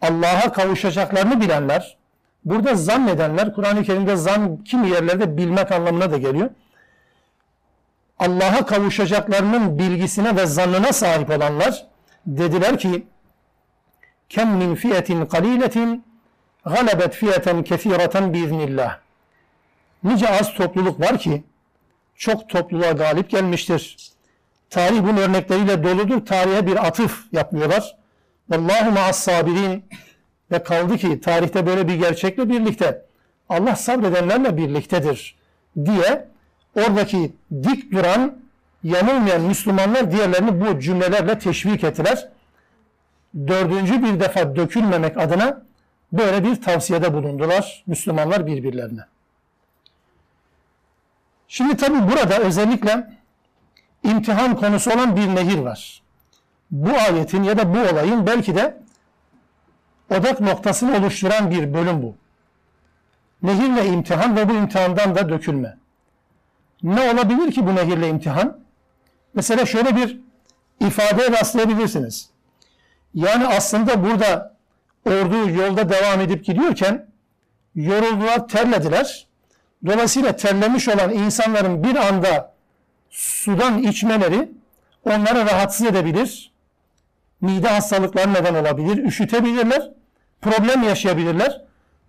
[0.00, 1.96] Allah'a kavuşacaklarını bilenler,
[2.44, 6.50] burada zannedenler, Kur'an-ı Kerim'de zan kimi yerlerde bilmek anlamına da geliyor.
[8.18, 11.86] Allah'a kavuşacaklarının bilgisine ve zannına sahip olanlar
[12.26, 13.06] dediler ki
[14.28, 16.04] kem min fiyetin kaliletin
[16.64, 18.98] galebet fiyeten kesireten biiznillah.
[20.04, 21.44] Nice az topluluk var ki
[22.16, 23.96] çok topluluğa galip gelmiştir.
[24.69, 26.25] Tarih bunun örnekleriyle doludur.
[26.25, 27.97] Tarihe bir atıf yapmıyorlar.
[28.49, 29.85] Vallahu ma'as sabirin
[30.51, 33.05] ve kaldı ki tarihte böyle bir gerçekle birlikte
[33.49, 35.35] Allah sabredenlerle birliktedir
[35.85, 36.27] diye
[36.75, 37.31] oradaki
[37.63, 38.37] dik duran
[38.83, 42.29] yanılmayan Müslümanlar diğerlerini bu cümlelerle teşvik ettiler.
[43.47, 45.61] Dördüncü bir defa dökülmemek adına
[46.13, 49.01] böyle bir tavsiyede bulundular Müslümanlar birbirlerine.
[51.47, 53.18] Şimdi tabi burada özellikle
[54.03, 56.01] imtihan konusu olan bir nehir var.
[56.71, 58.77] Bu ayetin ya da bu olayın belki de
[60.09, 62.15] odak noktasını oluşturan bir bölüm bu.
[63.43, 65.77] Nehirle imtihan ve bu imtihandan da dökülme.
[66.83, 68.59] Ne olabilir ki bu nehirle imtihan?
[69.33, 70.19] Mesela şöyle bir
[70.79, 72.29] ifadeye rastlayabilirsiniz.
[73.13, 74.55] Yani aslında burada
[75.05, 77.07] ordu yolda devam edip gidiyorken
[77.75, 79.27] yoruldular, terlediler.
[79.85, 82.53] Dolayısıyla terlemiş olan insanların bir anda
[83.09, 84.51] sudan içmeleri
[85.05, 86.51] onları rahatsız edebilir.
[87.41, 89.91] Mide hastalıkları neden olabilir, üşütebilirler,
[90.41, 91.61] problem yaşayabilirler.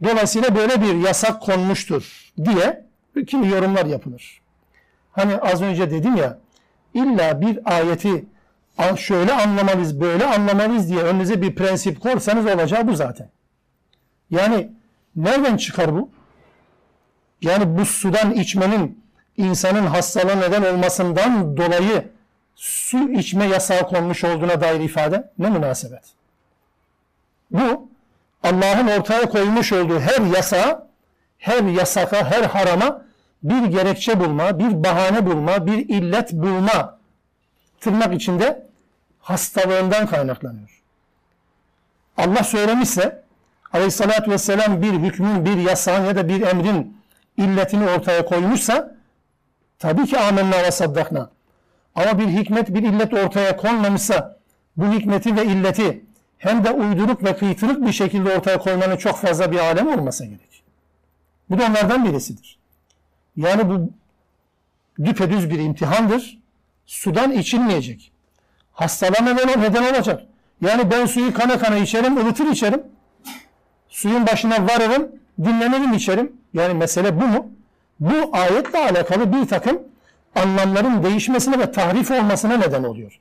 [0.05, 2.87] Dolayısıyla böyle bir yasak konmuştur diye
[3.27, 4.41] kimi yorumlar yapılır.
[5.13, 6.39] Hani az önce dedim ya,
[6.95, 8.25] illa bir ayeti
[8.97, 13.31] şöyle anlamalıyız, böyle anlamalıyız diye önünüze bir prensip korsanız olacağı bu zaten.
[14.31, 14.73] Yani
[15.17, 16.11] nereden çıkar bu?
[17.43, 19.00] Yani bu sudan içmenin
[19.41, 22.09] insanın hastalığa neden olmasından dolayı
[22.55, 26.03] su içme yasağı konmuş olduğuna dair ifade ne münasebet?
[27.51, 27.89] Bu
[28.43, 30.89] Allah'ın ortaya koymuş olduğu her yasa,
[31.39, 33.03] her yasaka, her harama
[33.43, 36.99] bir gerekçe bulma, bir bahane bulma, bir illet bulma
[37.81, 38.67] tırnak içinde
[39.21, 40.83] hastalığından kaynaklanıyor.
[42.17, 43.23] Allah söylemişse
[43.73, 46.97] aleyhissalatü vesselam bir hükmün, bir yasağın ya da bir emrin
[47.37, 49.00] illetini ortaya koymuşsa
[49.81, 51.31] tabii ki amenna ve saddakna.
[51.95, 54.39] Ama bir hikmet, bir illet ortaya konmamışsa
[54.77, 56.05] bu hikmeti ve illeti
[56.39, 60.63] hem de uyduruk ve kıytırık bir şekilde ortaya koymanın çok fazla bir alem olmasa gerek.
[61.51, 62.59] Bu da onlardan birisidir.
[63.37, 63.91] Yani bu
[65.05, 66.39] düpedüz bir imtihandır.
[66.87, 68.13] Sudan içilmeyecek.
[68.73, 70.23] Hastalığa neden, neden olacak.
[70.61, 72.83] Yani ben suyu kana kana içerim, ılıtır içerim.
[73.89, 76.33] Suyun başına varırım, dinlenirim içerim.
[76.55, 77.51] Yani mesele bu mu?
[78.01, 79.79] Bu ayetle alakalı bir takım
[80.35, 83.19] anlamların değişmesine ve tahrif olmasına neden oluyor.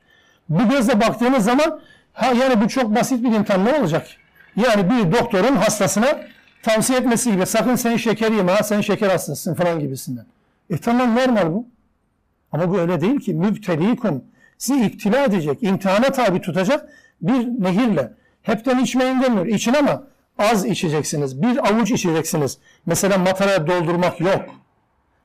[0.50, 1.80] Bu gözle baktığınız zaman
[2.14, 4.08] ha yani bu çok basit bir imtihan ne olacak?
[4.56, 6.20] Yani bir doktorun hastasına
[6.64, 10.26] tavsiye etmesi gibi sakın sen şeker yeme ha sen şeker hastasısın falan gibisinden.
[10.70, 11.68] E tamam normal bu.
[12.52, 13.34] Ama bu öyle değil ki.
[13.34, 14.24] Mübtelikum.
[14.58, 16.90] Sizi iptila edecek, imtihana tabi tutacak
[17.22, 18.14] bir nehirle.
[18.42, 19.46] Hepten içmeyin demiyor.
[19.46, 20.04] İçin ama
[20.38, 21.42] az içeceksiniz.
[21.42, 22.58] Bir avuç içeceksiniz.
[22.86, 24.46] Mesela matara doldurmak yok.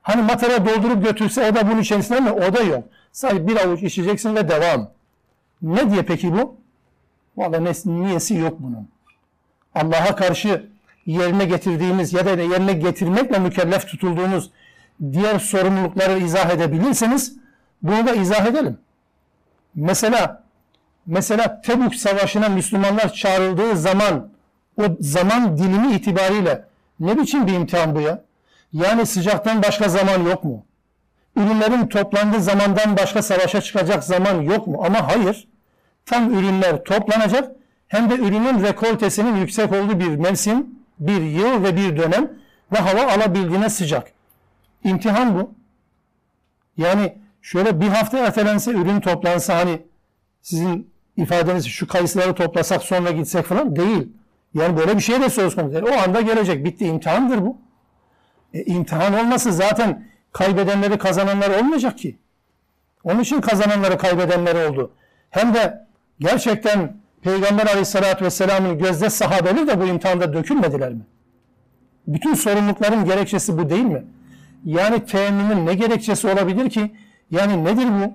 [0.05, 2.31] Hani matara doldurup götürse o da bunun içerisinde mi?
[2.31, 2.83] O da yok.
[3.11, 4.91] Sadece bir avuç içeceksin ve devam.
[5.61, 6.55] Ne diye peki bu?
[7.37, 8.87] Vallahi niyesi yok bunun.
[9.75, 10.65] Allah'a karşı
[11.05, 14.51] yerine getirdiğimiz ya da yerine getirmekle mükellef tutulduğumuz
[15.11, 17.37] diğer sorumlulukları izah edebilirseniz
[17.81, 18.77] bunu da izah edelim.
[19.75, 20.43] Mesela
[21.05, 24.29] mesela Tebuk Savaşı'na Müslümanlar çağrıldığı zaman
[24.77, 26.65] o zaman dilimi itibariyle
[26.99, 28.24] ne biçim bir imtihan bu ya?
[28.75, 30.65] Yani sıcaktan başka zaman yok mu?
[31.35, 34.81] Ürünlerin toplandığı zamandan başka savaşa çıkacak zaman yok mu?
[34.85, 35.47] Ama hayır.
[36.05, 37.51] Tam ürünler toplanacak
[37.87, 42.31] hem de ürünün rekoltesinin yüksek olduğu bir mevsim, bir yıl ve bir dönem
[42.71, 44.11] ve hava alabildiğine sıcak.
[44.83, 45.51] İmtihan bu.
[46.77, 49.81] Yani şöyle bir hafta ertelense ürün toplansa hani
[50.41, 54.07] sizin ifadeniz şu kayısıları toplasak sonra gitsek falan değil.
[54.53, 55.75] Yani böyle bir şey de söz konusu.
[55.75, 56.65] Yani o anda gelecek.
[56.65, 56.85] Bitti.
[56.85, 57.64] imtihandır bu.
[58.55, 62.17] E, imtihan olması zaten kaybedenleri kazananlar olmayacak ki.
[63.03, 64.91] Onun için kazananları kaybedenleri oldu.
[65.29, 65.87] Hem de
[66.19, 71.01] gerçekten Peygamber Aleyhisselatü Vesselam'ın gözde sahabeleri de bu imtihanda dökülmediler mi?
[72.07, 74.03] Bütün sorumlulukların gerekçesi bu değil mi?
[74.65, 76.91] Yani teyemmümün ne gerekçesi olabilir ki?
[77.31, 78.13] Yani nedir bu?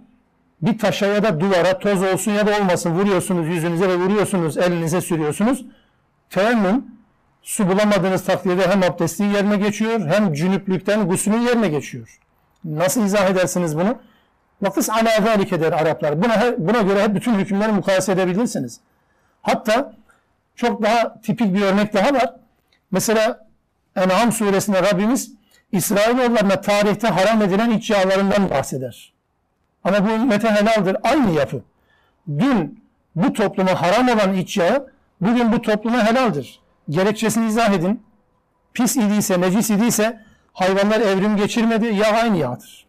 [0.62, 5.00] Bir taşa ya da duvara toz olsun ya da olmasın vuruyorsunuz yüzünüze ve vuruyorsunuz elinize
[5.00, 5.66] sürüyorsunuz.
[6.31, 6.85] Teyemmüm
[7.42, 12.18] su bulamadığınız takdirde hem abdestin yerine geçiyor hem cünüplükten guslün yerine geçiyor.
[12.64, 13.98] Nasıl izah edersiniz bunu?
[14.62, 16.22] Vakıs ala zalik eder Araplar.
[16.22, 18.81] Buna, buna göre bütün hükümleri mukayese edebilirsiniz.
[19.42, 19.92] Hatta
[20.57, 22.35] çok daha tipik bir örnek daha var.
[22.90, 23.46] Mesela
[23.96, 25.33] En'am suresinde Rabbimiz
[25.72, 29.12] İsrailoğullarına tarihte haram edilen iç yağlarından bahseder.
[29.85, 30.96] Ama bu ümmete helaldir.
[31.03, 31.62] Aynı yapı.
[32.29, 32.85] Dün
[33.16, 36.61] bu topluma haram olan iç yağı bugün bu topluma helaldir.
[36.90, 38.03] Gerekçesini izah edin.
[38.74, 40.20] Pis idiyse, necis idiyse
[40.53, 41.87] hayvanlar evrim geçirmedi.
[41.87, 42.87] Ya aynı yağdır.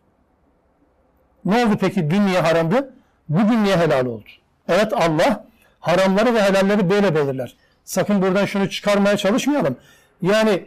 [1.45, 2.09] Ne oldu peki?
[2.09, 2.93] Dün niye haramdı?
[3.29, 4.29] Bugün niye helal oldu?
[4.67, 5.45] Evet Allah
[5.79, 7.55] haramları ve helalleri böyle belirler.
[7.83, 9.77] Sakın buradan şunu çıkarmaya çalışmayalım.
[10.21, 10.65] Yani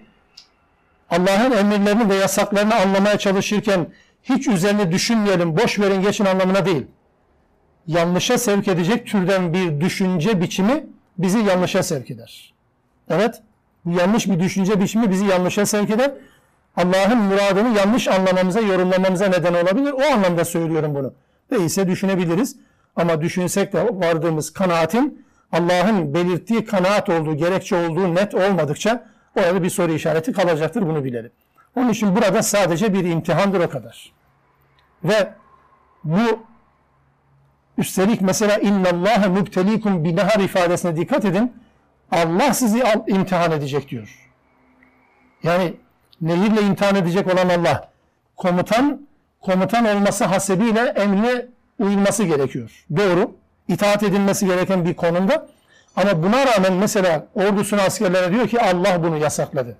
[1.10, 3.86] Allah'ın emirlerini ve yasaklarını anlamaya çalışırken
[4.22, 6.86] hiç üzerine düşünmeyelim, boş verin geçin anlamına değil.
[7.86, 10.86] Yanlışa sevk edecek türden bir düşünce biçimi
[11.18, 12.53] bizi yanlışa sevk eder.
[13.10, 13.42] Evet,
[13.84, 16.12] bu yanlış bir düşünce biçimi bizi yanlışa sevk eder.
[16.76, 19.92] Allah'ın muradını yanlış anlamamıza, yorumlamamıza neden olabilir.
[19.92, 21.14] O anlamda söylüyorum bunu.
[21.50, 22.56] Değilse düşünebiliriz.
[22.96, 29.70] Ama düşünsek de vardığımız kanaatin Allah'ın belirttiği kanaat olduğu, gerekçe olduğu net olmadıkça Orada bir
[29.70, 31.30] soru işareti kalacaktır bunu bilelim.
[31.76, 34.12] Onun için burada sadece bir imtihandır o kadar.
[35.04, 35.32] Ve
[36.04, 36.44] bu
[37.78, 41.52] Üstelik mesela innallâhe mübtelikum binehar ifadesine dikkat edin.
[42.10, 44.30] Allah sizi imtihan edecek diyor.
[45.42, 45.74] Yani
[46.20, 47.88] nehirle imtihan edecek olan Allah.
[48.36, 49.06] Komutan,
[49.40, 51.46] komutan olması hasebiyle emrine
[51.78, 52.84] uyulması gerekiyor.
[52.96, 53.36] Doğru.
[53.68, 55.48] İtaat edilmesi gereken bir konumda.
[55.96, 59.76] Ama buna rağmen mesela ordusuna askerlere diyor ki Allah bunu yasakladı.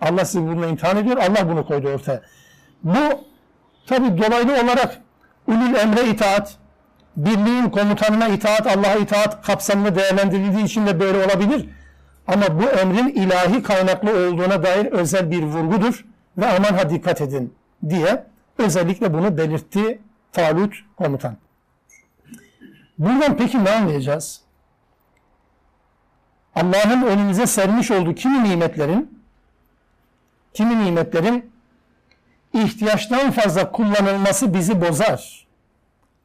[0.00, 1.16] Allah sizi bununla imtihan ediyor.
[1.16, 2.22] Allah bunu koydu ortaya.
[2.82, 2.98] Bu
[3.86, 4.98] tabi dolaylı olarak
[5.46, 6.56] ulul emre itaat,
[7.18, 11.68] birliğin komutanına itaat, Allah'a itaat kapsamını değerlendirildiği için de böyle olabilir.
[12.26, 16.04] Ama bu emrin ilahi kaynaklı olduğuna dair özel bir vurgudur
[16.38, 17.54] ve aman ha dikkat edin
[17.88, 18.24] diye
[18.58, 19.98] özellikle bunu belirtti
[20.32, 21.36] Talut komutan.
[22.98, 24.40] Buradan peki ne anlayacağız?
[26.54, 29.22] Allah'ın önümüze sermiş olduğu kimi nimetlerin
[30.54, 31.50] kimi nimetlerin
[32.52, 35.47] ihtiyaçtan fazla kullanılması bizi bozar.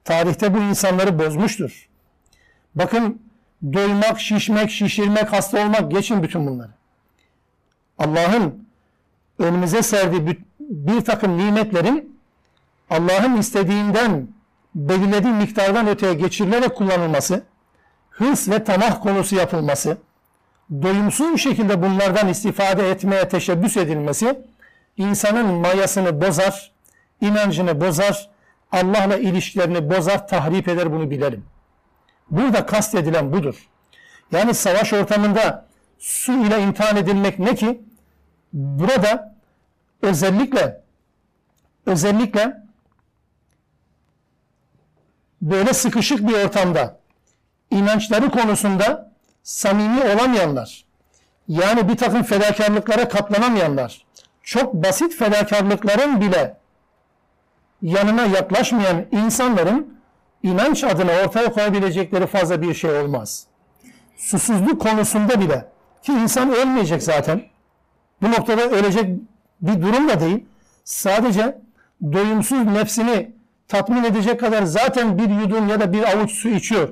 [0.04, 1.90] Tarihte bu insanları bozmuştur.
[2.76, 3.22] Bakın
[3.74, 6.72] doymak, şişmek, şişirmek, hasta olmak geçin bütün bunları.
[7.98, 8.68] Allah'ın
[9.40, 12.20] önümüze serdiği bir takım nimetlerin
[12.90, 14.28] Allah'ın istediğinden
[14.76, 17.44] belirlediği miktardan öteye geçirilerek kullanılması,
[18.10, 19.98] hırs ve tamah konusu yapılması,
[20.72, 24.40] doyumsuz şekilde bunlardan istifade etmeye teşebbüs edilmesi,
[24.98, 26.72] insanın mayasını bozar,
[27.22, 28.30] inancını bozar,
[28.74, 31.46] Allah'la ilişkilerini bozar, tahrip eder bunu bilelim.
[32.30, 33.70] Burada kastedilen budur.
[34.32, 35.66] Yani savaş ortamında
[36.00, 37.82] su ile imtihan edilmek ne ki?
[38.54, 39.36] Burada
[40.02, 40.82] özellikle
[41.86, 42.64] özellikle
[45.42, 47.00] böyle sıkışık bir ortamda
[47.72, 50.86] inançları konusunda samimi olamayanlar,
[51.48, 54.06] yani bir takım fedakarlıklara katlanamayanlar,
[54.44, 56.58] çok basit fedakarlıkların bile
[57.84, 59.98] yanına yaklaşmayan insanların
[60.44, 63.48] inanç adına ortaya koyabilecekleri fazla bir şey olmaz.
[64.18, 65.66] Susuzluk konusunda bile
[66.04, 67.42] ki insan ölmeyecek zaten.
[68.22, 69.06] Bu noktada ölecek
[69.62, 70.46] bir durum da değil.
[70.84, 71.58] Sadece
[72.04, 73.32] doyumsuz nefsini
[73.68, 76.90] tatmin edecek kadar zaten bir yudum ya da bir avuç su içiyor.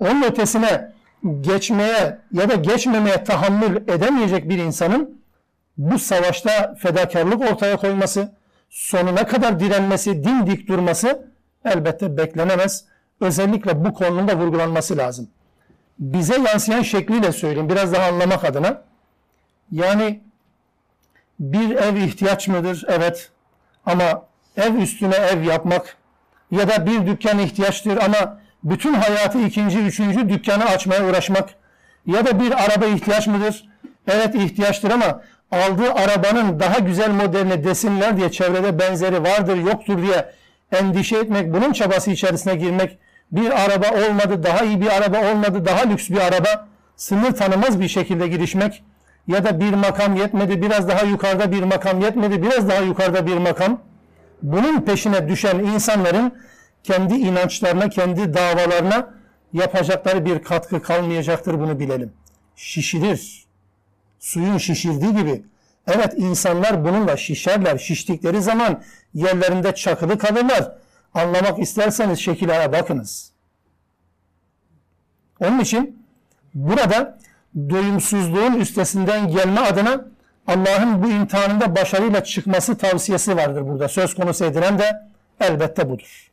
[0.00, 0.92] Onun ötesine
[1.40, 5.20] geçmeye ya da geçmemeye tahammül edemeyecek bir insanın
[5.78, 8.35] bu savaşta fedakarlık ortaya koyması,
[8.70, 11.30] sonuna kadar direnmesi, dimdik durması
[11.64, 12.84] elbette beklenemez.
[13.20, 15.28] Özellikle bu konunun da vurgulanması lazım.
[15.98, 18.82] Bize yansıyan şekliyle söyleyeyim biraz daha anlamak adına.
[19.70, 20.20] Yani
[21.40, 22.84] bir ev ihtiyaç mıdır?
[22.88, 23.30] Evet.
[23.86, 24.22] Ama
[24.56, 25.96] ev üstüne ev yapmak
[26.50, 31.54] ya da bir dükkan ihtiyaçtır ama bütün hayatı ikinci, üçüncü dükkanı açmaya uğraşmak
[32.06, 33.68] ya da bir araba ihtiyaç mıdır?
[34.08, 40.32] Evet ihtiyaçtır ama aldığı arabanın daha güzel modeline desinler diye çevrede benzeri vardır yoktur diye
[40.72, 42.98] endişe etmek, bunun çabası içerisine girmek,
[43.32, 47.88] bir araba olmadı, daha iyi bir araba olmadı, daha lüks bir araba, sınır tanımaz bir
[47.88, 48.84] şekilde girişmek
[49.28, 53.36] ya da bir makam yetmedi, biraz daha yukarıda bir makam yetmedi, biraz daha yukarıda bir
[53.36, 53.80] makam.
[54.42, 56.32] Bunun peşine düşen insanların
[56.82, 59.14] kendi inançlarına, kendi davalarına
[59.52, 62.12] yapacakları bir katkı kalmayacaktır bunu bilelim.
[62.56, 63.45] Şişirir.
[64.26, 65.44] Suyun şişirdiği gibi.
[65.86, 67.78] Evet insanlar bununla şişerler.
[67.78, 68.82] Şiştikleri zaman
[69.14, 70.72] yerlerinde çakılı kalırlar.
[71.14, 73.32] Anlamak isterseniz şekillere bakınız.
[75.40, 76.06] Onun için
[76.54, 77.18] burada
[77.56, 80.04] doyumsuzluğun üstesinden gelme adına
[80.46, 83.88] Allah'ın bu imtihanında başarıyla çıkması tavsiyesi vardır burada.
[83.88, 85.02] Söz konusu edilen de
[85.40, 86.30] elbette budur.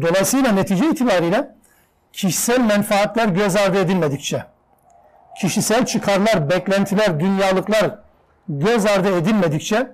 [0.00, 1.54] Dolayısıyla netice itibariyle
[2.12, 4.51] kişisel menfaatler göz ardı edilmedikçe,
[5.40, 7.98] kişisel çıkarlar, beklentiler, dünyalıklar
[8.48, 9.92] göz ardı edilmedikçe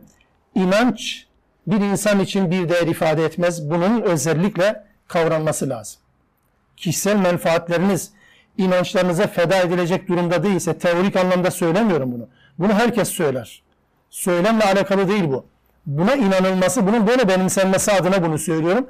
[0.54, 1.26] inanç
[1.66, 3.70] bir insan için bir değer ifade etmez.
[3.70, 6.00] Bunun özellikle kavranması lazım.
[6.76, 8.10] Kişisel menfaatleriniz
[8.58, 12.28] inançlarınıza feda edilecek durumda değilse teorik anlamda söylemiyorum bunu.
[12.58, 13.62] Bunu herkes söyler.
[14.10, 15.46] Söylemle alakalı değil bu.
[15.86, 18.86] Buna inanılması, bunun böyle benimsenmesi adına bunu söylüyorum.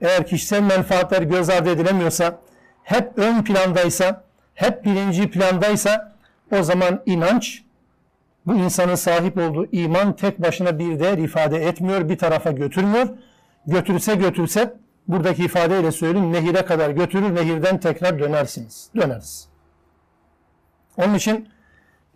[0.00, 2.38] Eğer kişisel menfaatler göz ardı edilemiyorsa,
[2.82, 4.24] hep ön plandaysa,
[4.56, 6.16] hep birinci plandaysa
[6.52, 7.62] o zaman inanç
[8.46, 13.08] bu insanın sahip olduğu iman tek başına bir değer ifade etmiyor, bir tarafa götürmüyor.
[13.66, 14.74] Götürse götürse
[15.08, 18.90] buradaki ifadeyle söyleyeyim nehire kadar götürür, nehirden tekrar dönersiniz.
[18.96, 19.48] Döneriz.
[20.96, 21.48] Onun için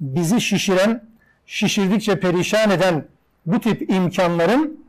[0.01, 1.05] bizi şişiren,
[1.47, 3.05] şişirdikçe perişan eden
[3.47, 4.85] bu tip imkanların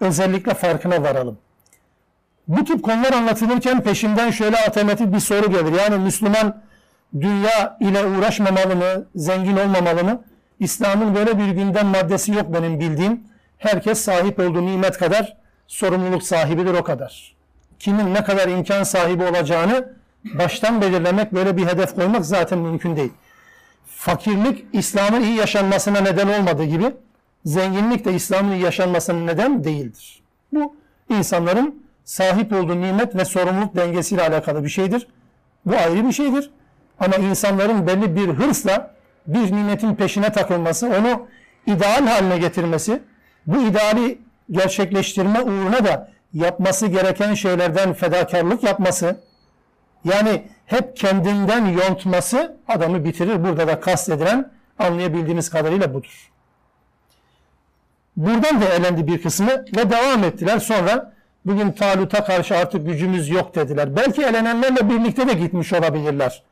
[0.00, 1.38] özellikle farkına varalım.
[2.48, 5.72] Bu tip konular anlatılırken peşimden şöyle alternatif bir soru gelir.
[5.72, 6.65] Yani Müslüman
[7.20, 10.24] dünya ile uğraşmamalı mı, zengin olmamalı mı?
[10.60, 13.20] İslam'ın böyle bir gündem maddesi yok benim bildiğim.
[13.58, 15.36] Herkes sahip olduğu nimet kadar
[15.66, 17.36] sorumluluk sahibidir o kadar.
[17.78, 19.92] Kimin ne kadar imkan sahibi olacağını
[20.24, 23.12] baştan belirlemek, böyle bir hedef koymak zaten mümkün değil.
[23.86, 26.94] Fakirlik İslam'ın iyi yaşanmasına neden olmadığı gibi
[27.44, 30.22] zenginlik de İslam'ın iyi yaşanmasına neden değildir.
[30.52, 30.76] Bu
[31.10, 35.08] insanların sahip olduğu nimet ve sorumluluk dengesiyle alakalı bir şeydir.
[35.66, 36.50] Bu ayrı bir şeydir.
[37.00, 38.94] Ama insanların belli bir hırsla
[39.26, 41.26] bir nimetin peşine takılması, onu
[41.66, 43.02] ideal haline getirmesi,
[43.46, 44.18] bu ideali
[44.50, 49.20] gerçekleştirme uğruna da yapması gereken şeylerden fedakarlık yapması,
[50.04, 53.44] yani hep kendinden yontması adamı bitirir.
[53.44, 56.30] Burada da kastedilen anlayabildiğimiz kadarıyla budur.
[58.16, 60.58] Buradan da elendi bir kısmı ve devam ettiler.
[60.58, 61.12] Sonra
[61.46, 63.96] bugün Talut'a karşı artık gücümüz yok dediler.
[63.96, 66.42] Belki elenenlerle birlikte de gitmiş olabilirler.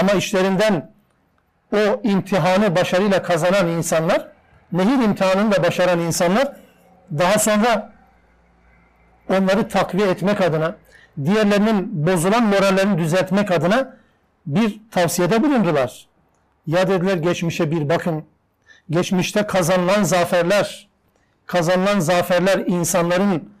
[0.00, 0.90] Ama işlerinden
[1.72, 4.28] o imtihanı başarıyla kazanan insanlar,
[4.72, 6.56] nehir imtihanını da başaran insanlar
[7.18, 7.92] daha sonra
[9.28, 10.76] onları takviye etmek adına,
[11.24, 13.96] diğerlerinin bozulan morallerini düzeltmek adına
[14.46, 16.06] bir tavsiyede bulundular.
[16.66, 18.24] Ya dediler geçmişe bir bakın.
[18.90, 20.88] Geçmişte kazanılan zaferler,
[21.46, 23.52] kazanılan zaferler insanların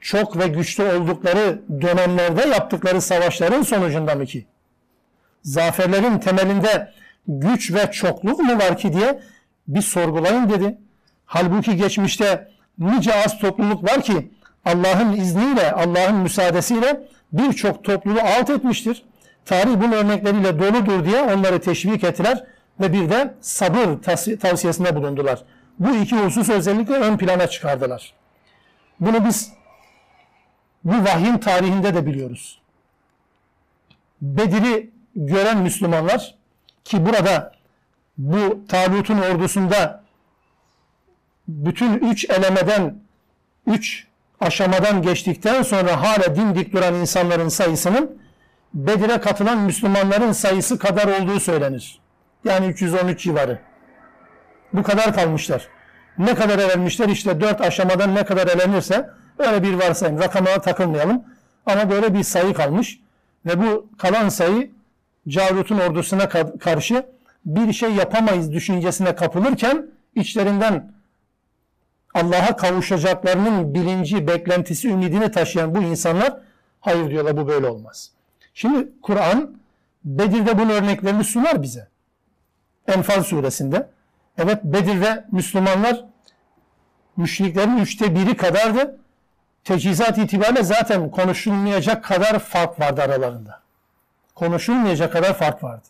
[0.00, 4.46] çok ve güçlü oldukları dönemlerde yaptıkları savaşların sonucunda mı ki?
[5.44, 6.92] Zaferlerin temelinde
[7.28, 9.20] güç ve çokluk mu var ki diye
[9.68, 10.78] bir sorgulayın dedi.
[11.26, 14.30] Halbuki geçmişte nice az topluluk var ki
[14.64, 19.02] Allah'ın izniyle, Allah'ın müsaadesiyle birçok topluluğu alt etmiştir.
[19.44, 22.44] Tarih bunun örnekleriyle doludur diye onları teşvik ettiler
[22.80, 24.02] ve bir de sabır
[24.40, 25.42] tavsiyesinde bulundular.
[25.78, 28.14] Bu iki husus özellikle ön plana çıkardılar.
[29.00, 29.52] Bunu biz
[30.84, 32.60] bu vahyin tarihinde de biliyoruz.
[34.22, 36.34] Bedir'i gören Müslümanlar
[36.84, 37.52] ki burada
[38.18, 40.04] bu Talut'un ordusunda
[41.48, 42.98] bütün üç elemeden,
[43.66, 44.06] üç
[44.40, 48.18] aşamadan geçtikten sonra hala dimdik duran insanların sayısının
[48.74, 52.00] Bedir'e katılan Müslümanların sayısı kadar olduğu söylenir.
[52.44, 53.58] Yani 313 civarı.
[54.72, 55.68] Bu kadar kalmışlar.
[56.18, 57.08] Ne kadar elenmişler?
[57.08, 60.18] İşte dört aşamadan ne kadar elenirse öyle bir varsayım.
[60.18, 61.24] Rakamlara takılmayalım.
[61.66, 63.00] Ama böyle bir sayı kalmış.
[63.46, 64.70] Ve bu kalan sayı
[65.28, 67.06] Calut'un ordusuna karşı
[67.44, 70.92] bir şey yapamayız düşüncesine kapılırken içlerinden
[72.14, 76.40] Allah'a kavuşacaklarının bilinci, beklentisi, ümidini taşıyan bu insanlar
[76.80, 78.10] hayır diyorlar bu böyle olmaz.
[78.54, 79.56] Şimdi Kur'an
[80.04, 81.88] Bedir'de bunun örneklerini sunar bize.
[82.86, 83.88] Enfal suresinde.
[84.38, 86.04] Evet Bedir'de Müslümanlar
[87.16, 89.00] müşriklerin üçte biri kadardı.
[89.64, 93.63] Teçhizat itibariyle zaten konuşulmayacak kadar fark vardı aralarında.
[94.34, 95.88] Konuşulmayacak kadar fark vardı.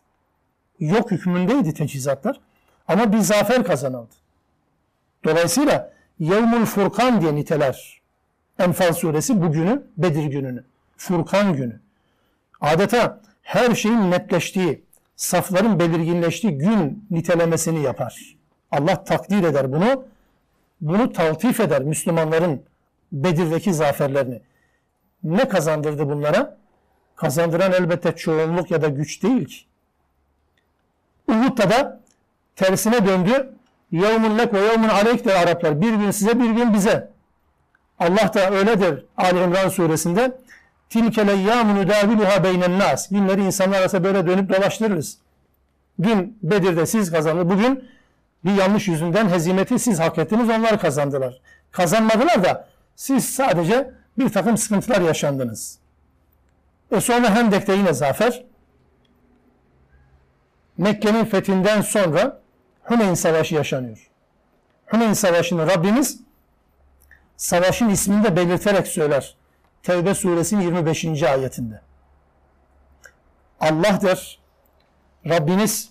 [0.81, 2.41] Yok hükmündeydi teçhizatlar.
[2.89, 4.15] Ama bir zafer kazanıldı.
[5.25, 8.01] Dolayısıyla Yevmul Furkan diye niteler.
[8.59, 10.65] Enfal suresi bugünü, Bedir gününü.
[10.97, 11.81] Furkan günü.
[12.61, 14.85] Adeta her şeyin netleştiği,
[15.17, 18.37] safların belirginleştiği gün nitelemesini yapar.
[18.71, 20.05] Allah takdir eder bunu.
[20.81, 22.63] Bunu taltif eder Müslümanların
[23.13, 24.41] Bedir'deki zaferlerini.
[25.25, 26.57] Ne kazandırdı bunlara?
[27.17, 29.57] Kazandıran elbette çoğunluk ya da güç değil ki.
[31.29, 32.01] Uhud'da da
[32.57, 33.51] tersine döndü.
[33.91, 35.81] Yevmun lek ve yevmun aleyk der Araplar.
[35.81, 37.11] Bir gün size bir gün bize.
[37.99, 40.39] Allah da öyledir Ali İmran suresinde.
[40.91, 43.09] Tilke leyyâmu nüdâviluhâ beynen nas.
[43.09, 45.19] Günleri insanlar arasında böyle dönüp dolaştırırız.
[46.03, 47.51] Dün Bedir'de siz kazandınız.
[47.51, 47.89] Bugün
[48.45, 50.49] bir yanlış yüzünden hezimeti siz hak ettiniz.
[50.51, 51.41] Onlar kazandılar.
[51.71, 55.79] Kazanmadılar da siz sadece bir takım sıkıntılar yaşandınız.
[56.95, 58.45] E sonra Hendek'te yine zafer.
[60.79, 62.41] Mekke'nin fethinden sonra
[62.83, 64.11] Huneyn Savaşı yaşanıyor.
[64.87, 66.21] Huneyn Savaşı'nı Rabbimiz
[67.37, 69.37] savaşın ismini de belirterek söyler.
[69.83, 71.23] Tevbe suresinin 25.
[71.23, 71.81] ayetinde.
[73.61, 74.39] Allah der,
[75.29, 75.91] Rabbiniz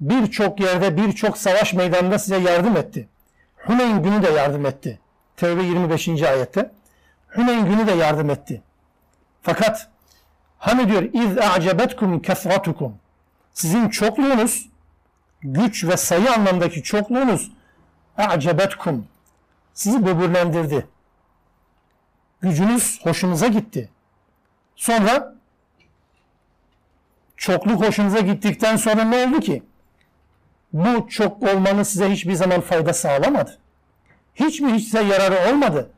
[0.00, 3.08] birçok yerde birçok savaş meydanında size yardım etti.
[3.56, 5.00] Huneyn günü de yardım etti.
[5.36, 6.08] Tevbe 25.
[6.08, 6.70] ayette.
[7.28, 8.62] Huneyn günü de yardım etti.
[9.42, 9.89] Fakat
[10.60, 12.94] hani diyor iz a'cebetkum kesratukum
[13.52, 14.68] sizin çokluğunuz
[15.42, 17.50] güç ve sayı anlamdaki çokluğunuz
[18.18, 19.06] a'cebetkum
[19.74, 20.86] sizi böbürlendirdi.
[22.40, 23.88] Gücünüz hoşunuza gitti.
[24.76, 25.34] Sonra
[27.36, 29.62] çokluk hoşunuza gittikten sonra ne oldu ki?
[30.72, 33.58] Bu çok olmanın size hiçbir zaman fayda sağlamadı.
[34.34, 35.90] Hiç mi hiç size yararı olmadı?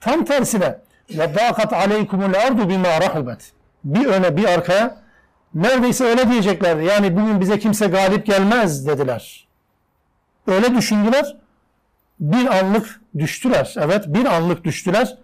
[0.00, 0.78] Tam tersine
[1.10, 3.52] ve dakat aleykumul ardu bima rahubet.
[3.84, 4.96] Bir öne bir arkaya
[5.54, 6.84] neredeyse öyle diyeceklerdi.
[6.84, 9.46] Yani bugün bize kimse galip gelmez dediler.
[10.46, 11.36] Öyle düşündüler.
[12.20, 13.74] Bir anlık düştüler.
[13.78, 15.18] Evet bir anlık düştüler.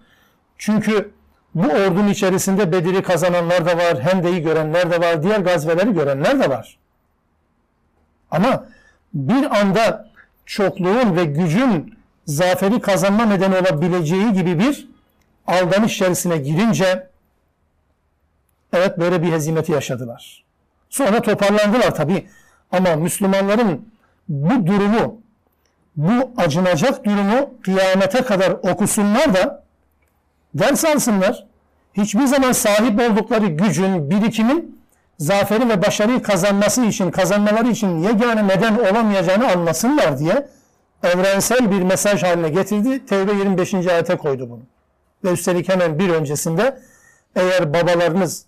[0.59, 1.11] Çünkü
[1.55, 6.51] bu ordunun içerisinde Bedir'i kazananlar da var, Hende'yi görenler de var, diğer gazveleri görenler de
[6.51, 6.79] var.
[8.31, 8.67] Ama
[9.15, 10.11] bir anda
[10.47, 14.89] çokluğun ve gücün zaferi kazanma nedeni olabileceği gibi bir
[15.47, 17.09] aldanış içerisine girince
[18.73, 20.45] evet böyle bir hezimeti yaşadılar.
[20.91, 22.27] Sonra toparlandılar tabi.
[22.73, 23.89] Ama Müslümanların
[24.29, 25.21] bu durumu,
[25.97, 29.65] bu acınacak durumu kıyamete kadar okusunlar da
[30.55, 31.47] ders alsınlar.
[31.95, 34.81] Hiçbir zaman sahip oldukları gücün, birikimin
[35.19, 40.49] zaferi ve başarıyı kazanması için, kazanmaları için yegane neden olamayacağını anlasınlar diye
[41.03, 43.07] evrensel bir mesaj haline getirdi.
[43.07, 43.75] Tevbe 25.
[43.75, 44.63] ayete koydu bunu.
[45.25, 46.79] Ve üstelik hemen bir öncesinde
[47.37, 48.45] eğer babalarınız,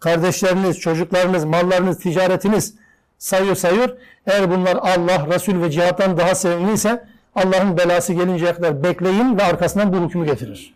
[0.00, 2.74] kardeşleriniz, çocuklarınız, mallarınız, ticaretiniz
[3.18, 3.88] sayıyor sayıyor.
[4.26, 9.92] Eğer bunlar Allah, Resul ve cihattan daha sevimliyse Allah'ın belası gelinceye kadar bekleyin ve arkasından
[9.92, 10.74] bu hükmü getirir.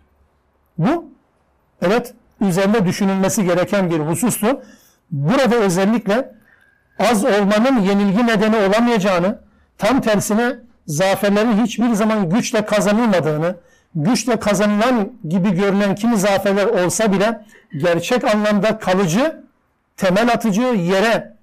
[0.78, 1.04] Bu
[1.82, 4.62] evet üzerinde düşünülmesi gereken bir husustu.
[5.10, 6.32] Burada özellikle
[6.98, 9.38] az olmanın yenilgi nedeni olamayacağını,
[9.78, 10.56] tam tersine
[10.86, 13.56] zaferlerin hiçbir zaman güçle kazanılmadığını,
[13.94, 17.44] güçle kazanılan gibi görünen kimi zaferler olsa bile
[17.77, 19.43] gerçek anlamda kalıcı,
[19.97, 21.35] temel atıcı yere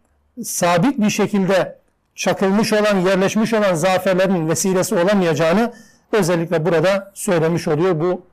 [0.42, 1.78] sabit bir şekilde
[2.14, 5.72] çakılmış olan, yerleşmiş olan zaferlerin vesilesi olamayacağını
[6.12, 8.26] özellikle burada söylemiş oluyor bu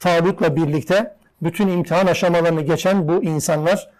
[0.00, 3.90] Talut'la birlikte bütün imtihan aşamalarını geçen bu insanlar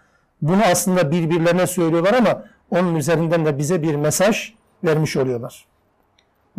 [0.41, 4.53] bunu aslında birbirlerine söylüyorlar ama onun üzerinden de bize bir mesaj
[4.83, 5.65] vermiş oluyorlar.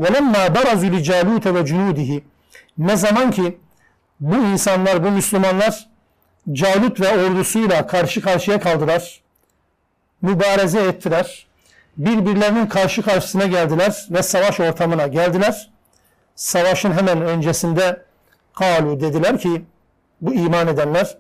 [0.01, 2.21] وَلَمَّا بَرَزُ لِجَالُوتَ وَجُنُودِهِ
[2.79, 3.59] Ne zaman ki
[4.20, 5.88] bu insanlar, bu Müslümanlar
[6.52, 9.22] Calut ve ordusuyla karşı karşıya kaldılar,
[10.22, 11.48] mübareze ettiler,
[11.98, 15.70] birbirlerinin karşı karşısına geldiler ve savaş ortamına geldiler.
[16.36, 18.02] Savaşın hemen öncesinde
[18.54, 19.66] kalu dediler ki
[20.22, 21.18] bu iman edenler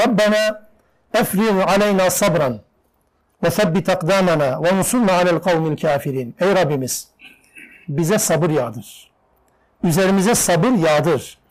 [0.00, 0.68] Rabbena
[1.14, 2.60] efriz aleyna sabran
[3.42, 6.34] ve sebbit akdamana ve unsurna alel kavmil kafirin.
[6.40, 7.08] Ey Rabbimiz
[7.88, 9.10] bize sabır yağdır.
[9.84, 11.41] Üzerimize sabır yağdır.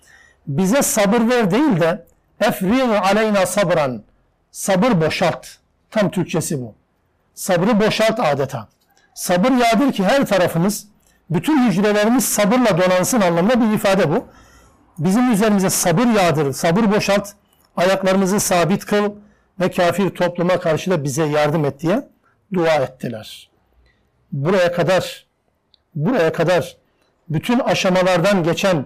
[0.47, 2.05] Bize sabır ver değil de
[2.39, 4.03] efriz aleyna sabran.
[4.51, 5.47] Sabır boşalt.
[5.91, 6.75] Tam Türkçesi bu.
[7.33, 8.67] Sabrı boşalt adeta.
[9.13, 10.87] Sabır yağdır ki her tarafımız,
[11.29, 14.25] bütün hücrelerimiz sabırla donansın anlamında bir ifade bu.
[14.97, 17.29] Bizim üzerimize sabır yağdır, sabır boşalt,
[17.77, 19.11] ayaklarımızı sabit kıl
[19.59, 22.07] ve kafir topluma karşı da bize yardım et diye
[22.53, 23.49] dua ettiler.
[24.31, 25.25] Buraya kadar
[25.95, 26.77] buraya kadar
[27.29, 28.85] bütün aşamalardan geçen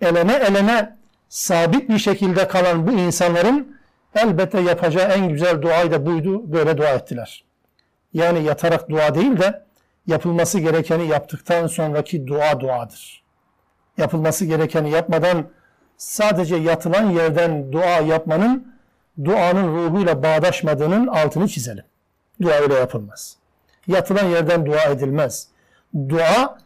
[0.00, 0.96] elene elene
[1.28, 3.76] sabit bir şekilde kalan bu insanların
[4.14, 6.52] elbette yapacağı en güzel duayı da buydu.
[6.52, 7.44] Böyle dua ettiler.
[8.12, 9.62] Yani yatarak dua değil de
[10.06, 13.22] yapılması gerekeni yaptıktan sonraki dua duadır.
[13.96, 15.48] Yapılması gerekeni yapmadan
[15.96, 18.74] sadece yatılan yerden dua yapmanın
[19.24, 21.84] duanın ruhuyla bağdaşmadığının altını çizelim.
[22.42, 23.36] Dua öyle yapılmaz.
[23.86, 25.48] Yatılan yerden dua edilmez.
[26.08, 26.58] Dua,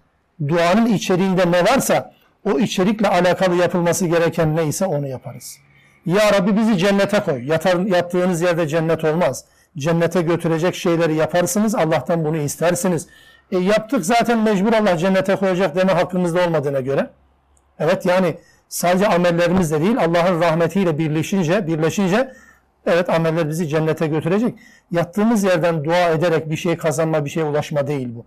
[0.49, 2.12] duanın içeriğinde ne varsa
[2.45, 5.59] o içerikle alakalı yapılması gereken neyse onu yaparız.
[6.07, 7.45] Ya Rabbi bizi cennete koy.
[7.45, 9.45] Yatar, yattığınız yerde cennet olmaz.
[9.79, 11.75] Cennete götürecek şeyleri yaparsınız.
[11.75, 13.07] Allah'tan bunu istersiniz.
[13.53, 17.11] E yaptık zaten mecbur Allah cennete koyacak deme hakkımızda olmadığına göre.
[17.79, 18.37] Evet yani
[18.69, 22.33] sadece amellerimizle değil Allah'ın rahmetiyle birleşince, birleşince
[22.87, 24.55] evet ameller bizi cennete götürecek.
[24.91, 28.25] Yattığımız yerden dua ederek bir şey kazanma, bir şeye ulaşma değil bu.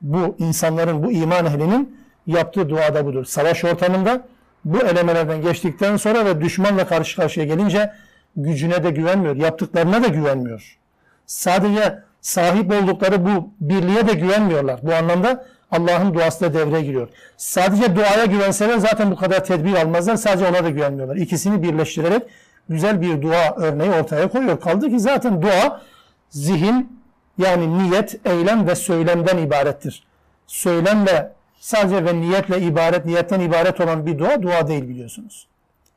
[0.00, 3.24] Bu insanların, bu iman ehlinin yaptığı duada budur.
[3.24, 4.22] Savaş ortamında
[4.64, 7.92] bu elemelerden geçtikten sonra ve düşmanla karşı karşıya gelince
[8.36, 10.78] gücüne de güvenmiyor, yaptıklarına da güvenmiyor.
[11.26, 14.80] Sadece sahip oldukları bu birliğe de güvenmiyorlar.
[14.82, 17.08] Bu anlamda Allah'ın duası da devreye giriyor.
[17.36, 20.16] Sadece duaya güvenseler zaten bu kadar tedbir almazlar.
[20.16, 21.16] Sadece ona da güvenmiyorlar.
[21.16, 22.22] İkisini birleştirerek
[22.68, 24.60] güzel bir dua örneği ortaya koyuyor.
[24.60, 25.82] Kaldı ki zaten dua
[26.30, 26.98] zihin
[27.38, 30.06] yani niyet, eylem ve söylemden ibarettir.
[30.46, 35.46] Söylemle sadece ve niyetle ibaret, niyetten ibaret olan bir dua dua değil biliyorsunuz.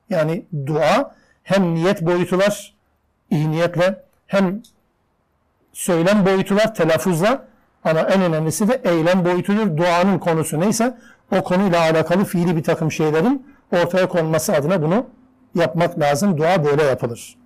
[0.10, 2.74] Yani dua hem niyet boyutular
[3.30, 4.62] iyi niyetle hem
[5.74, 7.46] söylem boyutular telaffuzla
[7.84, 9.78] ama en önemlisi de eylem boyutudur.
[9.78, 10.98] Duanın konusu neyse
[11.32, 15.06] o konuyla alakalı fiili bir takım şeylerin ortaya konması adına bunu
[15.56, 16.38] yapmak lazım.
[16.38, 17.38] Dua böyle yapılır.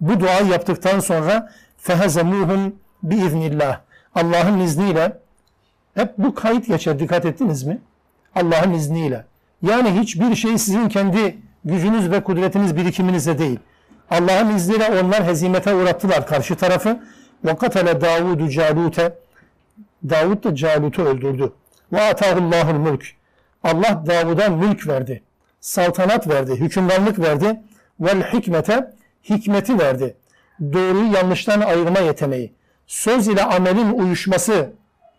[0.00, 3.80] Bu duayı yaptıktan sonra fehezemuhum biiznillah.
[4.14, 5.20] Allah'ın izniyle
[5.94, 6.98] hep bu kayıt geçer.
[6.98, 7.78] Dikkat ettiniz mi?
[8.34, 9.24] Allah'ın izniyle.
[9.62, 13.58] Yani hiçbir şey sizin kendi gücünüz ve kudretiniz birikiminizle değil.
[14.10, 17.00] Allah'ın izniyle onlar hezimete uğrattılar karşı tarafı.
[17.58, 19.18] Katale Davudu Calut'e
[20.10, 21.52] Davud da Calut'u öldürdü.
[21.92, 23.04] Ve atahullahul mulk.
[23.62, 25.22] Allah Davud'a mülk verdi.
[25.60, 27.60] saltanat verdi, hükümranlık verdi.
[28.00, 28.90] Vel hikmete
[29.30, 30.16] hikmeti verdi.
[30.60, 32.52] Doğruyu yanlıştan ayırma yeteneği.
[32.86, 34.70] Söz ile amelin uyuşması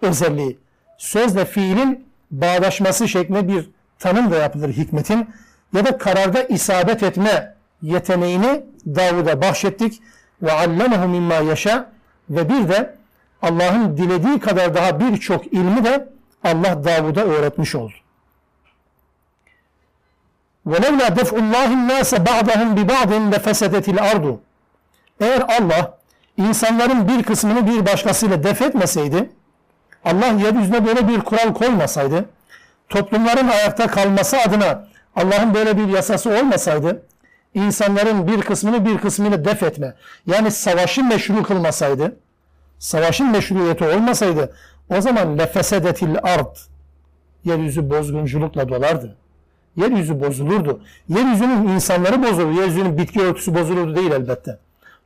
[0.03, 0.59] özelliği.
[0.99, 5.31] Sözle fiilin bağdaşması şeklinde bir tanım da yapılır hikmetin.
[5.75, 10.03] Ya da kararda isabet etme yeteneğini Davud'a bahşettik.
[10.43, 11.91] Ve allemehu mimma yaşa
[12.31, 12.95] ve bir de
[13.43, 16.09] Allah'ın dilediği kadar daha birçok ilmi de
[16.45, 17.95] Allah Davud'a öğretmiş oldu.
[20.67, 24.37] وَلَوْلَا دَفْعُ اللّٰهِ النَّاسَ بَعْضَهُمْ بِبَعْضٍ لَفَسَدَتِ الْاَرْضُ
[25.21, 25.99] Eğer Allah
[26.37, 29.31] insanların bir kısmını bir başkasıyla def etmeseydi,
[30.06, 32.26] Allah yeryüzüne böyle bir kural koymasaydı,
[32.90, 37.04] toplumların ayakta kalması adına Allah'ın böyle bir yasası olmasaydı,
[37.54, 39.94] insanların bir kısmını bir kısmıyla def etme,
[40.28, 42.16] yani savaşı meşru kılmasaydı,
[42.80, 44.54] savaşın meşruiyeti olmasaydı,
[44.90, 46.56] o zaman lefesedetil ard,
[47.46, 49.16] yeryüzü bozgunculukla dolardı.
[49.76, 50.82] Yeryüzü bozulurdu.
[51.10, 52.60] Yeryüzünün insanları bozulurdu.
[52.60, 54.60] Yeryüzünün bitki örtüsü bozulurdu değil elbette.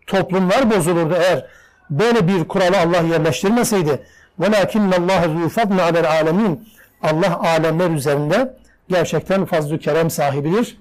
[0.08, 1.46] Toplumlar bozulurdu eğer
[1.90, 4.04] böyle bir kuralı Allah yerleştirmeseydi.
[4.41, 6.57] وَلَاكِنَّ اللّٰهَ ذُو فَضْلِ عَلَى الْعَالَمِينَ
[7.03, 8.57] Allah alemler üzerinde
[8.89, 10.81] gerçekten fazl-ı kerem sahibidir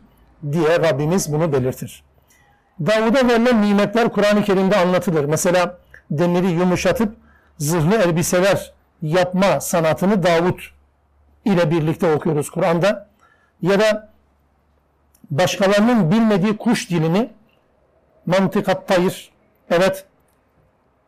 [0.52, 2.04] diye Rabbimiz bunu belirtir.
[2.80, 5.26] Davud'a verilen nimetler Kur'an-ı Kerim'de anlatılır.
[5.26, 5.78] Mesela
[6.12, 7.16] demiri yumuşatıp
[7.58, 10.60] zırhlı elbiseler yapma sanatını Davud
[11.46, 13.10] ile birlikte okuyoruz Kur'an'da.
[13.62, 14.10] Ya da
[15.32, 17.30] başkalarının bilmediği kuş dilini
[18.26, 19.32] mantıkat tayır
[19.70, 20.06] evet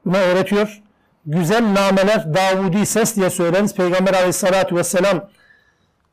[0.05, 0.81] buna öğretiyor.
[1.26, 3.74] Güzel nameler Davudi ses diye söyleriz.
[3.74, 5.28] Peygamber aleyhissalatü vesselam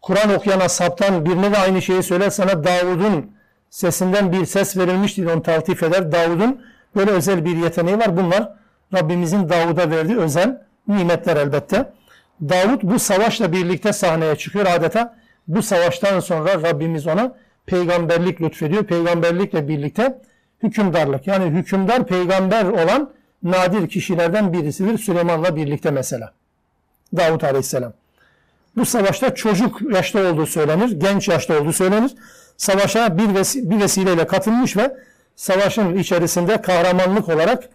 [0.02, 2.30] Kur'an okuyan ashabtan birine de aynı şeyi söyler.
[2.30, 3.32] Sana Davud'un
[3.70, 6.12] sesinden bir ses verilmiş diye onu taltif eder.
[6.12, 6.62] Davud'un
[6.96, 8.18] böyle özel bir yeteneği var.
[8.18, 8.54] Bunlar
[8.94, 11.94] Rabbimizin Davud'a verdiği özel nimetler elbette.
[12.42, 15.16] Davud bu savaşla birlikte sahneye çıkıyor adeta.
[15.48, 17.36] Bu savaştan sonra Rabbimiz ona
[17.66, 18.84] peygamberlik lütfediyor.
[18.84, 20.22] Peygamberlikle birlikte
[20.64, 21.28] hükümdarlık.
[21.28, 23.14] Yani hükümdar peygamber olan
[23.44, 26.34] nadir kişilerden birisidir Süleyman'la birlikte mesela.
[27.18, 27.94] Davud Aleyhisselam.
[28.76, 32.12] Bu savaşta çocuk yaşta olduğu söylenir, genç yaşta olduğu söylenir.
[32.58, 34.98] Savaşa bir, ves bir vesileyle katılmış ve
[35.36, 37.70] savaşın içerisinde kahramanlık olarak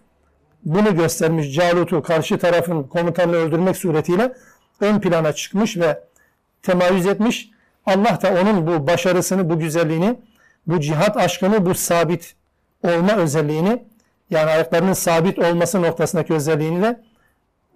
[0.64, 1.54] bunu göstermiş.
[1.54, 4.32] Calut'u karşı tarafın komutanını öldürmek suretiyle
[4.80, 6.00] ön plana çıkmış ve
[6.62, 7.50] temayüz etmiş.
[7.86, 10.18] Allah da onun bu başarısını, bu güzelliğini,
[10.66, 12.34] bu cihat aşkını, bu sabit
[12.82, 13.84] olma özelliğini
[14.29, 16.99] yani ayaklarının sabit olması noktasındaki özelliğini de e,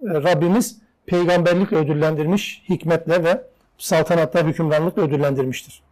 [0.02, 3.42] Rabbimiz peygamberlik ödüllendirmiş, hikmetle ve
[3.78, 5.82] saltanatla hükümranlıkla ödüllendirmiştir.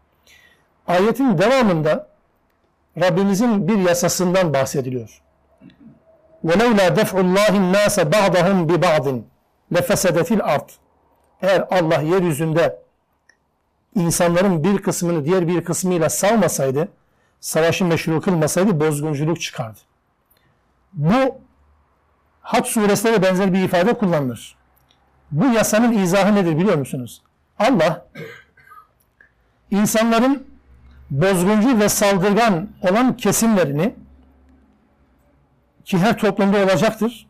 [0.86, 2.08] Ayetin devamında
[3.00, 5.22] Rabbimizin bir yasasından bahsediliyor.
[6.44, 9.22] وَلَوْلَا دَفْعُ اللّٰهِ النَّاسَ بَعْضَهُمْ بِبَعْضٍ
[9.72, 10.70] لَفَسَدَتِ الْاَرْضِ
[11.42, 12.78] Eğer Allah yeryüzünde
[13.94, 16.88] insanların bir kısmını diğer bir kısmıyla salmasaydı,
[17.40, 19.78] savaşı meşru kılmasaydı bozgunculuk çıkardı.
[20.93, 21.41] Bu
[22.41, 24.55] Hac suresinde de benzer bir ifade kullanılır.
[25.31, 27.21] Bu yasanın izahı nedir biliyor musunuz?
[27.59, 28.05] Allah
[29.71, 30.47] insanların
[31.09, 33.95] bozguncu ve saldırgan olan kesimlerini
[35.85, 37.27] ki her toplumda olacaktır.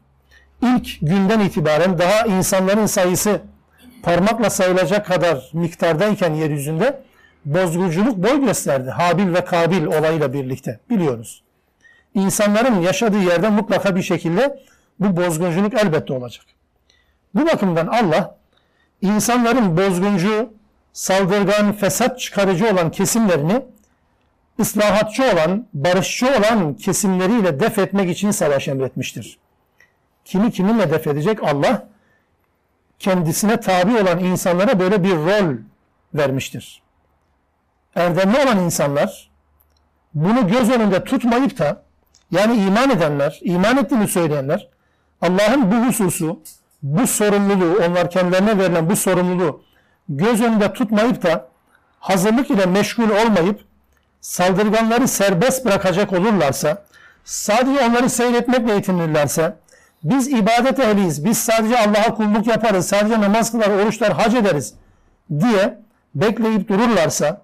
[0.62, 3.42] İlk günden itibaren daha insanların sayısı
[4.04, 7.04] parmakla sayılacak kadar miktardayken yeryüzünde
[7.46, 8.90] bozgunculuk boy gösterdi.
[8.90, 11.44] Habil ve Kabil olayıyla birlikte biliyoruz.
[12.14, 14.60] İnsanların yaşadığı yerde mutlaka bir şekilde
[15.00, 16.46] bu bozgunculuk elbette olacak.
[17.36, 18.38] Bu bakımdan Allah
[19.02, 20.54] insanların bozguncu,
[20.94, 23.62] saldırgan, fesat çıkarıcı olan kesimlerini
[24.60, 29.38] ıslahatçı olan, barışçı olan kesimleriyle def etmek için savaş emretmiştir.
[30.26, 31.44] Kimi kiminle def edecek?
[31.44, 31.88] Allah
[33.00, 35.56] kendisine tabi olan insanlara böyle bir rol
[36.14, 36.82] vermiştir.
[37.96, 39.32] Erdemli olan insanlar
[40.14, 41.84] bunu göz önünde tutmayıp da
[42.32, 44.68] yani iman edenler, iman ettiğini söyleyenler
[45.22, 46.40] Allah'ın bu hususu,
[46.84, 49.64] bu sorumluluğu, onlar kendilerine verilen bu sorumluluğu
[50.10, 51.48] göz önünde tutmayıp da
[52.00, 53.62] hazırlık ile meşgul olmayıp
[54.22, 56.86] saldırganları serbest bırakacak olurlarsa,
[57.24, 59.56] sadece onları seyretmekle yetinirlerse,
[60.04, 64.74] biz ibadet ehliyiz, biz sadece Allah'a kulluk yaparız, sadece namaz kılar, oruçlar, hac ederiz
[65.40, 65.80] diye
[66.16, 67.42] bekleyip dururlarsa,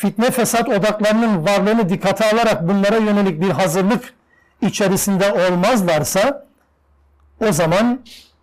[0.00, 4.14] fitne fesat odaklarının varlığını dikkate alarak bunlara yönelik bir hazırlık
[4.62, 6.46] içerisinde olmazlarsa,
[7.48, 8.00] o zaman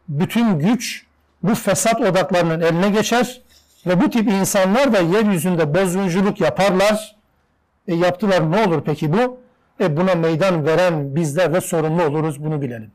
[0.09, 1.05] bütün güç
[1.43, 3.41] bu fesat odaklarının eline geçer
[3.87, 7.15] ve bu tip insanlar da yeryüzünde bozgunculuk yaparlar.
[7.87, 9.39] E yaptılar ne olur peki bu?
[9.79, 12.91] E buna meydan veren bizler de sorumlu oluruz bunu bilelim.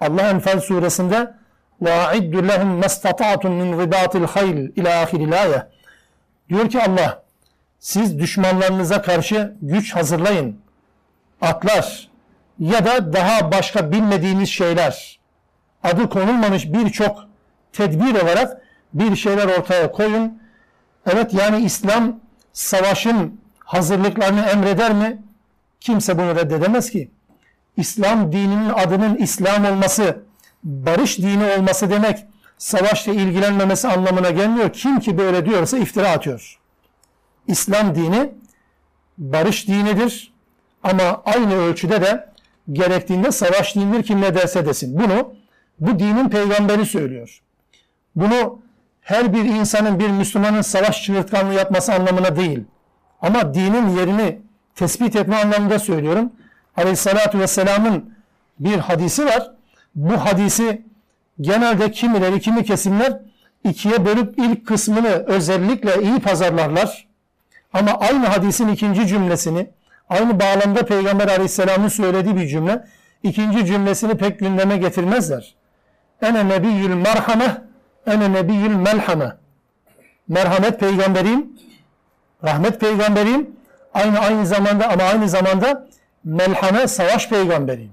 [0.00, 1.34] Allah Enfal suresinde
[1.82, 5.62] وَاَعِدُّ لَهُمْ مَسْتَطَعْتُمْ مِنْ رِبَاطِ الْخَيْلِ ila ahiril ayet.
[6.48, 7.21] Diyor ki Allah
[7.83, 10.57] siz düşmanlarınıza karşı güç hazırlayın.
[11.41, 12.09] Atlar
[12.59, 15.19] ya da daha başka bilmediğiniz şeyler
[15.83, 17.25] adı konulmamış birçok
[17.73, 18.61] tedbir olarak
[18.93, 20.41] bir şeyler ortaya koyun.
[21.13, 22.19] Evet yani İslam
[22.53, 25.23] savaşın hazırlıklarını emreder mi?
[25.79, 27.11] Kimse bunu reddedemez ki.
[27.77, 30.17] İslam dininin adının İslam olması,
[30.63, 32.25] barış dini olması demek
[32.57, 34.73] savaşla ilgilenmemesi anlamına gelmiyor.
[34.73, 36.62] Kim ki böyle diyorsa iftira atıyor.
[37.47, 38.31] İslam dini
[39.17, 40.33] barış dinidir
[40.83, 42.29] ama aynı ölçüde de
[42.71, 44.99] gerektiğinde savaş dinidir kim ne derse desin.
[44.99, 45.33] Bunu
[45.79, 47.41] bu dinin peygamberi söylüyor.
[48.15, 48.59] Bunu
[49.01, 52.63] her bir insanın bir Müslümanın savaş çığırtkanlığı yapması anlamına değil.
[53.21, 54.39] Ama dinin yerini
[54.75, 56.31] tespit etme anlamında söylüyorum.
[56.77, 58.13] Aleyhissalatü vesselamın
[58.59, 59.51] bir hadisi var.
[59.95, 60.81] Bu hadisi
[61.41, 63.19] genelde kimileri, kimi kesimler
[63.63, 67.07] ikiye bölüp ilk kısmını özellikle iyi pazarlarlar.
[67.73, 69.69] Ama aynı hadisin ikinci cümlesini,
[70.09, 72.85] aynı bağlamda Peygamber Aleyhisselam'ın söylediği bir cümle,
[73.23, 75.55] ikinci cümlesini pek gündeme getirmezler.
[76.21, 77.61] Ene nebiyyül merhame,
[78.07, 79.35] ene nebiyyül melhame.
[80.27, 81.59] Merhamet peygamberiyim,
[82.43, 83.49] rahmet peygamberiyim,
[83.93, 85.87] aynı aynı zamanda ama aynı zamanda
[86.23, 87.91] melhame savaş peygamberiyim.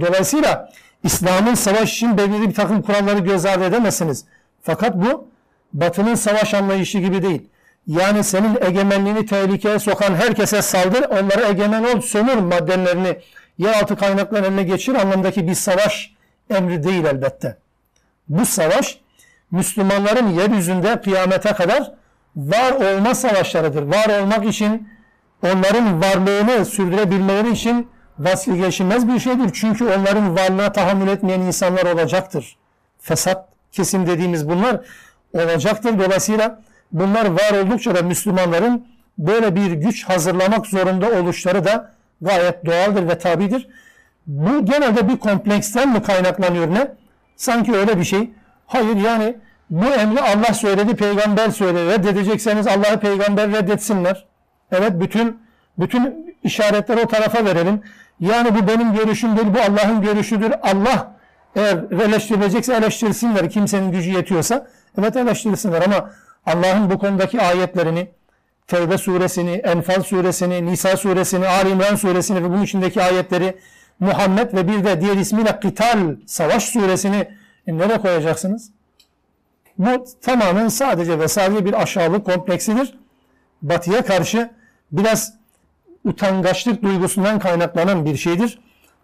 [0.00, 0.72] Dolayısıyla
[1.04, 4.24] İslam'ın savaş için belirli bir takım kuralları göz ardı edemezsiniz.
[4.62, 5.28] Fakat bu
[5.72, 7.49] batının savaş anlayışı gibi değil.
[7.86, 13.18] Yani senin egemenliğini tehlikeye sokan herkese saldır, onlara egemen ol, sömür maddelerini
[13.58, 16.14] yeraltı kaynaklarının eline geçir anlamındaki bir savaş
[16.50, 17.58] emri değil elbette.
[18.28, 19.00] Bu savaş
[19.50, 21.92] Müslümanların yeryüzünde kıyamete kadar
[22.36, 23.82] var olma savaşlarıdır.
[23.82, 24.88] Var olmak için
[25.42, 29.50] onların varlığını sürdürebilmeleri için vazgeçilmez bir şeydir.
[29.54, 32.56] Çünkü onların varlığına tahammül etmeyen insanlar olacaktır.
[32.98, 34.80] Fesat kesim dediğimiz bunlar
[35.34, 35.98] olacaktır.
[35.98, 36.62] Dolayısıyla
[36.92, 38.86] bunlar var oldukça da Müslümanların
[39.18, 43.68] böyle bir güç hazırlamak zorunda oluşları da gayet doğaldır ve tabidir.
[44.26, 46.92] Bu genelde bir kompleksten mi kaynaklanıyor ne?
[47.36, 48.30] Sanki öyle bir şey.
[48.66, 49.36] Hayır yani
[49.70, 51.90] bu emri Allah söyledi, peygamber söyledi.
[51.90, 54.26] Reddedecekseniz Allah'ı peygamber reddetsinler.
[54.72, 55.40] Evet bütün
[55.78, 57.82] bütün işaretleri o tarafa verelim.
[58.20, 60.52] Yani bu benim görüşüm değil, bu Allah'ın görüşüdür.
[60.62, 61.16] Allah
[61.56, 64.66] eğer eleştirilecekse eleştirsinler kimsenin gücü yetiyorsa.
[64.98, 66.10] Evet eleştirsinler ama
[66.46, 68.08] Allah'ın bu konudaki ayetlerini,
[68.66, 73.58] Tevbe suresini, Enfal suresini, Nisa suresini, Ali İmran suresini ve bunun içindeki ayetleri,
[74.00, 77.28] Muhammed ve bir de diğer ismiyle Kital, Savaş suresini
[77.66, 78.70] e, nereye koyacaksınız?
[79.78, 82.98] Bu tamamen sadece ve sadece bir aşağılık kompleksidir.
[83.62, 84.50] Batıya karşı
[84.92, 85.34] biraz
[86.04, 88.58] utangaçlık duygusundan kaynaklanan bir şeydir.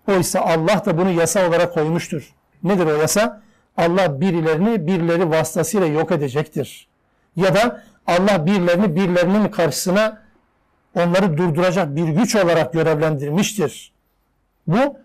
[0.08, 2.34] Oysa Allah da bunu yasa olarak koymuştur.
[2.62, 3.42] Nedir o yasa?
[3.76, 6.88] Allah birilerini birileri vasıtasıyla yok edecektir.
[7.36, 10.22] Ya da Allah birilerini birilerinin karşısına
[10.94, 13.92] onları durduracak bir güç olarak görevlendirmiştir.
[14.66, 14.96] Bu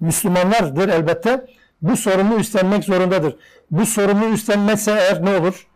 [0.00, 1.46] Müslümanlardır elbette.
[1.82, 3.36] Bu sorumlu üstlenmek zorundadır.
[3.70, 5.66] Bu sorumlu üstlenmezse eğer ne olur?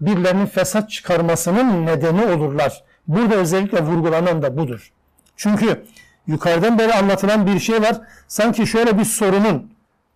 [0.00, 2.84] Birilerinin fesat çıkarmasının nedeni olurlar.
[3.08, 4.92] Burada özellikle vurgulanan da budur.
[5.36, 5.84] Çünkü
[6.26, 8.00] yukarıdan beri anlatılan bir şey var.
[8.28, 9.72] Sanki şöyle bir sorunun,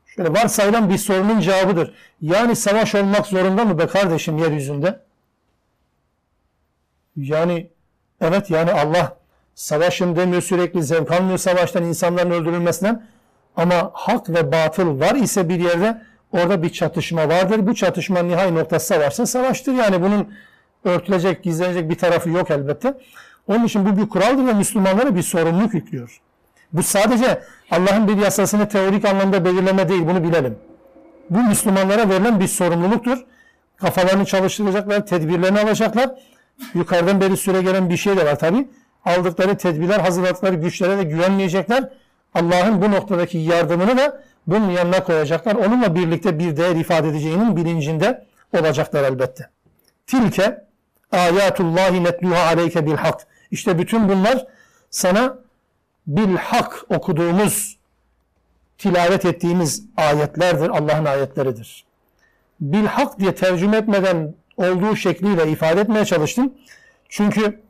[0.07, 1.95] şöyle varsayılan bir sorunun cevabıdır.
[2.21, 5.01] Yani savaş olmak zorunda mı be kardeşim yeryüzünde?
[7.17, 7.71] Yani
[8.21, 9.17] evet yani Allah
[9.55, 13.07] savaşın demiyor sürekli zevk almıyor savaştan insanların öldürülmesinden.
[13.57, 16.03] Ama hak ve batıl var ise bir yerde
[16.33, 17.67] orada bir çatışma vardır.
[17.67, 19.73] Bu çatışma nihai noktası savaşsa savaştır.
[19.73, 20.35] Yani bunun
[20.85, 22.95] örtülecek, gizlenecek bir tarafı yok elbette.
[23.49, 26.21] Onun için bu bir kuraldır ve Müslümanlara bir sorumluluk yüklüyor.
[26.73, 30.59] Bu sadece Allah'ın bir yasasını teorik anlamda belirleme değil, bunu bilelim.
[31.31, 33.25] Bu Müslümanlara verilen bir sorumluluktur.
[33.77, 36.11] Kafalarını çalıştıracaklar, tedbirlerini alacaklar.
[36.75, 38.69] Yukarıdan beri süre gelen bir şey de var tabi.
[39.05, 41.89] Aldıkları tedbirler, hazırladıkları güçlere de güvenmeyecekler.
[42.35, 45.55] Allah'ın bu noktadaki yardımını da bunun yanına koyacaklar.
[45.55, 48.27] Onunla birlikte bir değer ifade edeceğinin bilincinde
[48.59, 49.51] olacaklar elbette.
[50.07, 50.65] Tilke
[51.13, 53.27] ayatullahi netluha aleyke bil hak.
[53.51, 54.47] İşte bütün bunlar
[54.91, 55.39] sana
[56.07, 57.79] bil hak okuduğumuz,
[58.79, 61.85] tilavet ettiğimiz ayetlerdir, Allah'ın ayetleridir.
[62.61, 66.53] Bil hak diye tercüme etmeden olduğu şekliyle ifade etmeye çalıştım.
[67.09, 67.61] Çünkü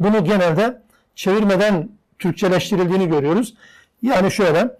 [0.00, 0.82] bunu genelde
[1.14, 3.54] çevirmeden Türkçeleştirildiğini görüyoruz.
[4.02, 4.76] Yani şöyle,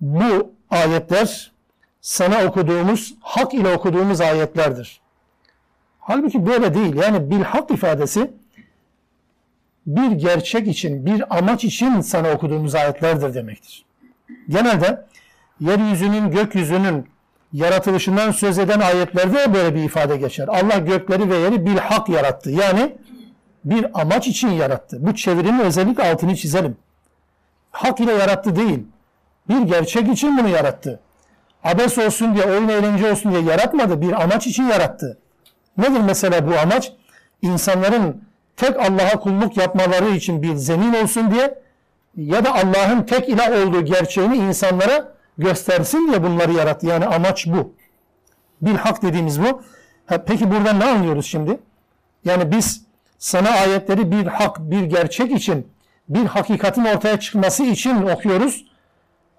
[0.00, 1.52] bu ayetler
[2.00, 5.00] sana okuduğumuz, hak ile okuduğumuz ayetlerdir.
[6.00, 6.94] Halbuki böyle değil.
[6.94, 8.30] Yani bil hak ifadesi
[9.86, 13.84] bir gerçek için, bir amaç için sana okuduğumuz ayetlerdir demektir.
[14.48, 15.06] Genelde
[15.60, 17.09] yeryüzünün, gökyüzünün
[17.52, 20.48] yaratılışından söz eden ayetlerde böyle bir ifade geçer.
[20.48, 22.50] Allah gökleri ve yeri bil hak yarattı.
[22.50, 22.96] Yani
[23.64, 25.06] bir amaç için yarattı.
[25.06, 26.76] Bu çevirinin özellikle altını çizelim.
[27.70, 28.86] Hak ile yarattı değil.
[29.48, 31.00] Bir gerçek için bunu yarattı.
[31.64, 34.00] Abes olsun diye, oyun eğlence olsun diye yaratmadı.
[34.00, 35.18] Bir amaç için yarattı.
[35.78, 36.92] Nedir mesela bu amaç?
[37.42, 38.24] İnsanların
[38.56, 41.58] tek Allah'a kulluk yapmaları için bir zemin olsun diye
[42.16, 46.86] ya da Allah'ın tek ilah olduğu gerçeğini insanlara göstersin diye bunları yarattı.
[46.86, 47.74] Yani amaç bu.
[48.62, 49.62] Bir hak dediğimiz bu.
[50.06, 51.60] Ha, peki buradan ne anlıyoruz şimdi?
[52.24, 52.84] Yani biz
[53.18, 55.68] sana ayetleri bir hak, bir gerçek için,
[56.08, 58.64] bir hakikatin ortaya çıkması için okuyoruz.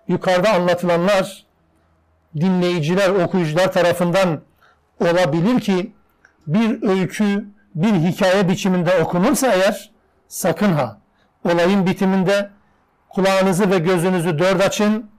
[0.07, 1.45] Yukarıda anlatılanlar
[2.35, 4.41] dinleyiciler, okuyucular tarafından
[4.99, 5.91] olabilir ki
[6.47, 7.45] bir öykü,
[7.75, 9.91] bir hikaye biçiminde okunursa eğer
[10.27, 11.01] sakın ha
[11.45, 12.49] olayın bitiminde
[13.09, 15.11] kulağınızı ve gözünüzü dört açın.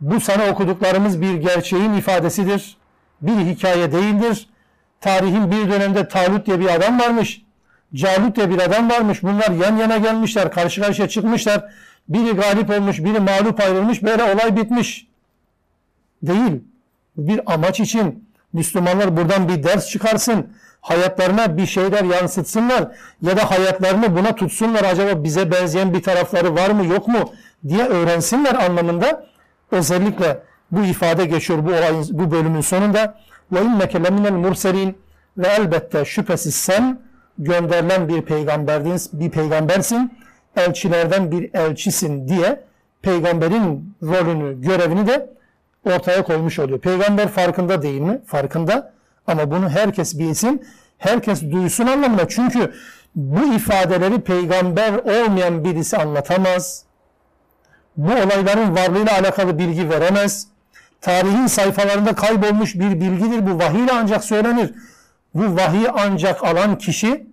[0.00, 2.76] Bu sana okuduklarımız bir gerçeğin ifadesidir.
[3.22, 4.48] Bir hikaye değildir.
[5.00, 7.42] Tarihin bir dönemde Talut diye bir adam varmış.
[7.94, 9.22] Calut diye bir adam varmış.
[9.22, 11.64] Bunlar yan yana gelmişler, karşı karşıya çıkmışlar.
[12.08, 14.02] Biri galip olmuş, biri mağlup ayrılmış.
[14.02, 15.06] Böyle olay bitmiş.
[16.22, 16.60] Değil.
[17.16, 20.46] Bir amaç için Müslümanlar buradan bir ders çıkarsın.
[20.80, 22.88] Hayatlarına bir şeyler yansıtsınlar.
[23.22, 24.84] Ya da hayatlarını buna tutsunlar.
[24.84, 27.32] Acaba bize benzeyen bir tarafları var mı yok mu
[27.68, 29.26] diye öğrensinler anlamında.
[29.74, 30.38] Özellikle
[30.70, 33.18] bu ifade geçiyor bu olayın bu bölümün sonunda.
[33.52, 34.98] Ve inneke leminel murselin
[35.38, 37.00] ve elbette şüphesiz sen
[37.38, 40.12] gönderilen bir peygamberdin, bir peygambersin,
[40.56, 42.64] elçilerden bir elçisin diye
[43.02, 45.30] peygamberin rolünü, görevini de
[45.84, 46.78] ortaya koymuş oluyor.
[46.78, 48.20] Peygamber farkında değil mi?
[48.26, 48.92] Farkında.
[49.26, 50.66] Ama bunu herkes bilsin,
[50.98, 52.28] herkes duysun anlamında.
[52.28, 52.72] Çünkü
[53.14, 56.84] bu ifadeleri peygamber olmayan birisi anlatamaz.
[57.96, 60.46] Bu olayların varlığıyla alakalı bilgi veremez.
[61.00, 63.46] Tarihin sayfalarında kaybolmuş bir bilgidir.
[63.46, 64.74] Bu vahiy ile ancak söylenir.
[65.34, 67.26] Bu vahiy ancak alan kişi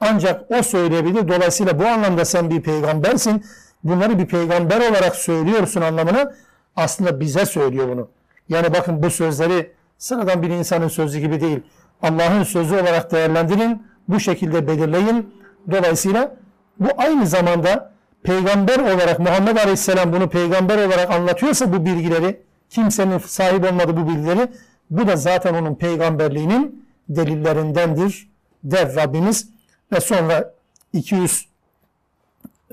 [0.00, 1.28] ancak o söyleyebilir.
[1.28, 3.44] Dolayısıyla bu anlamda sen bir peygambersin.
[3.84, 6.32] Bunları bir peygamber olarak söylüyorsun anlamına
[6.76, 8.08] aslında bize söylüyor bunu.
[8.48, 11.60] Yani bakın bu sözleri sıradan bir insanın sözü gibi değil.
[12.02, 13.82] Allah'ın sözü olarak değerlendirin.
[14.08, 15.34] Bu şekilde belirleyin.
[15.70, 16.36] Dolayısıyla
[16.80, 17.92] bu aynı zamanda
[18.22, 22.40] peygamber olarak Muhammed Aleyhisselam bunu peygamber olarak anlatıyorsa bu bilgileri
[22.70, 24.48] kimsenin sahip olmadığı bu bilgileri
[24.90, 28.28] bu da zaten onun peygamberliğinin delillerindendir
[28.64, 29.48] der Rabbimiz
[29.92, 30.54] ve sonra
[30.92, 31.48] 200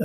[0.00, 0.04] e,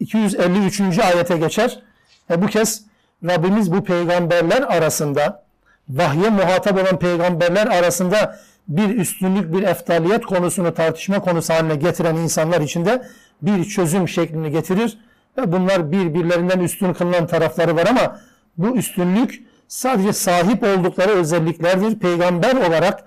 [0.00, 0.98] 253.
[0.98, 1.82] ayete geçer.
[2.30, 2.84] ve bu kez
[3.24, 5.44] Rabbimiz bu peygamberler arasında
[5.88, 8.40] vahye muhatap olan peygamberler arasında
[8.70, 13.02] bir üstünlük, bir eftaliyet konusunu tartışma konusu haline getiren insanlar için de
[13.42, 14.98] bir çözüm şeklini getirir.
[15.38, 18.20] Ve bunlar birbirlerinden üstün kılınan tarafları var ama
[18.58, 21.98] bu üstünlük sadece sahip oldukları özelliklerdir.
[21.98, 23.04] Peygamber olarak,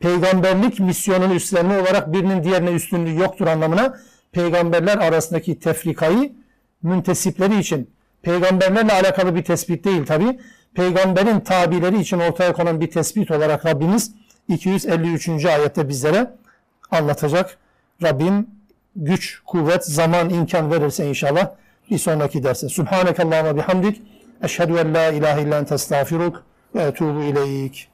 [0.00, 3.98] peygamberlik misyonunu üstlenme olarak birinin diğerine üstünlüğü yoktur anlamına
[4.32, 6.32] peygamberler arasındaki tefrikayı
[6.82, 7.90] müntesipleri için
[8.22, 10.40] peygamberlerle alakalı bir tespit değil tabi.
[10.74, 14.12] Peygamberin tabileri için ortaya konan bir tespit olarak Rabbimiz
[14.48, 15.44] 253.
[15.44, 16.30] ayette bizlere
[16.90, 17.58] anlatacak.
[18.02, 18.46] Rabbim
[18.96, 21.50] güç, kuvvet, zaman, imkan verirse inşallah
[21.90, 22.68] bir sonraki derse.
[22.68, 24.02] Subhanekallahumma bihamdik.
[24.42, 27.93] Eşhedü en la ilahe illa ente estağfiruk ve etubu ileyk.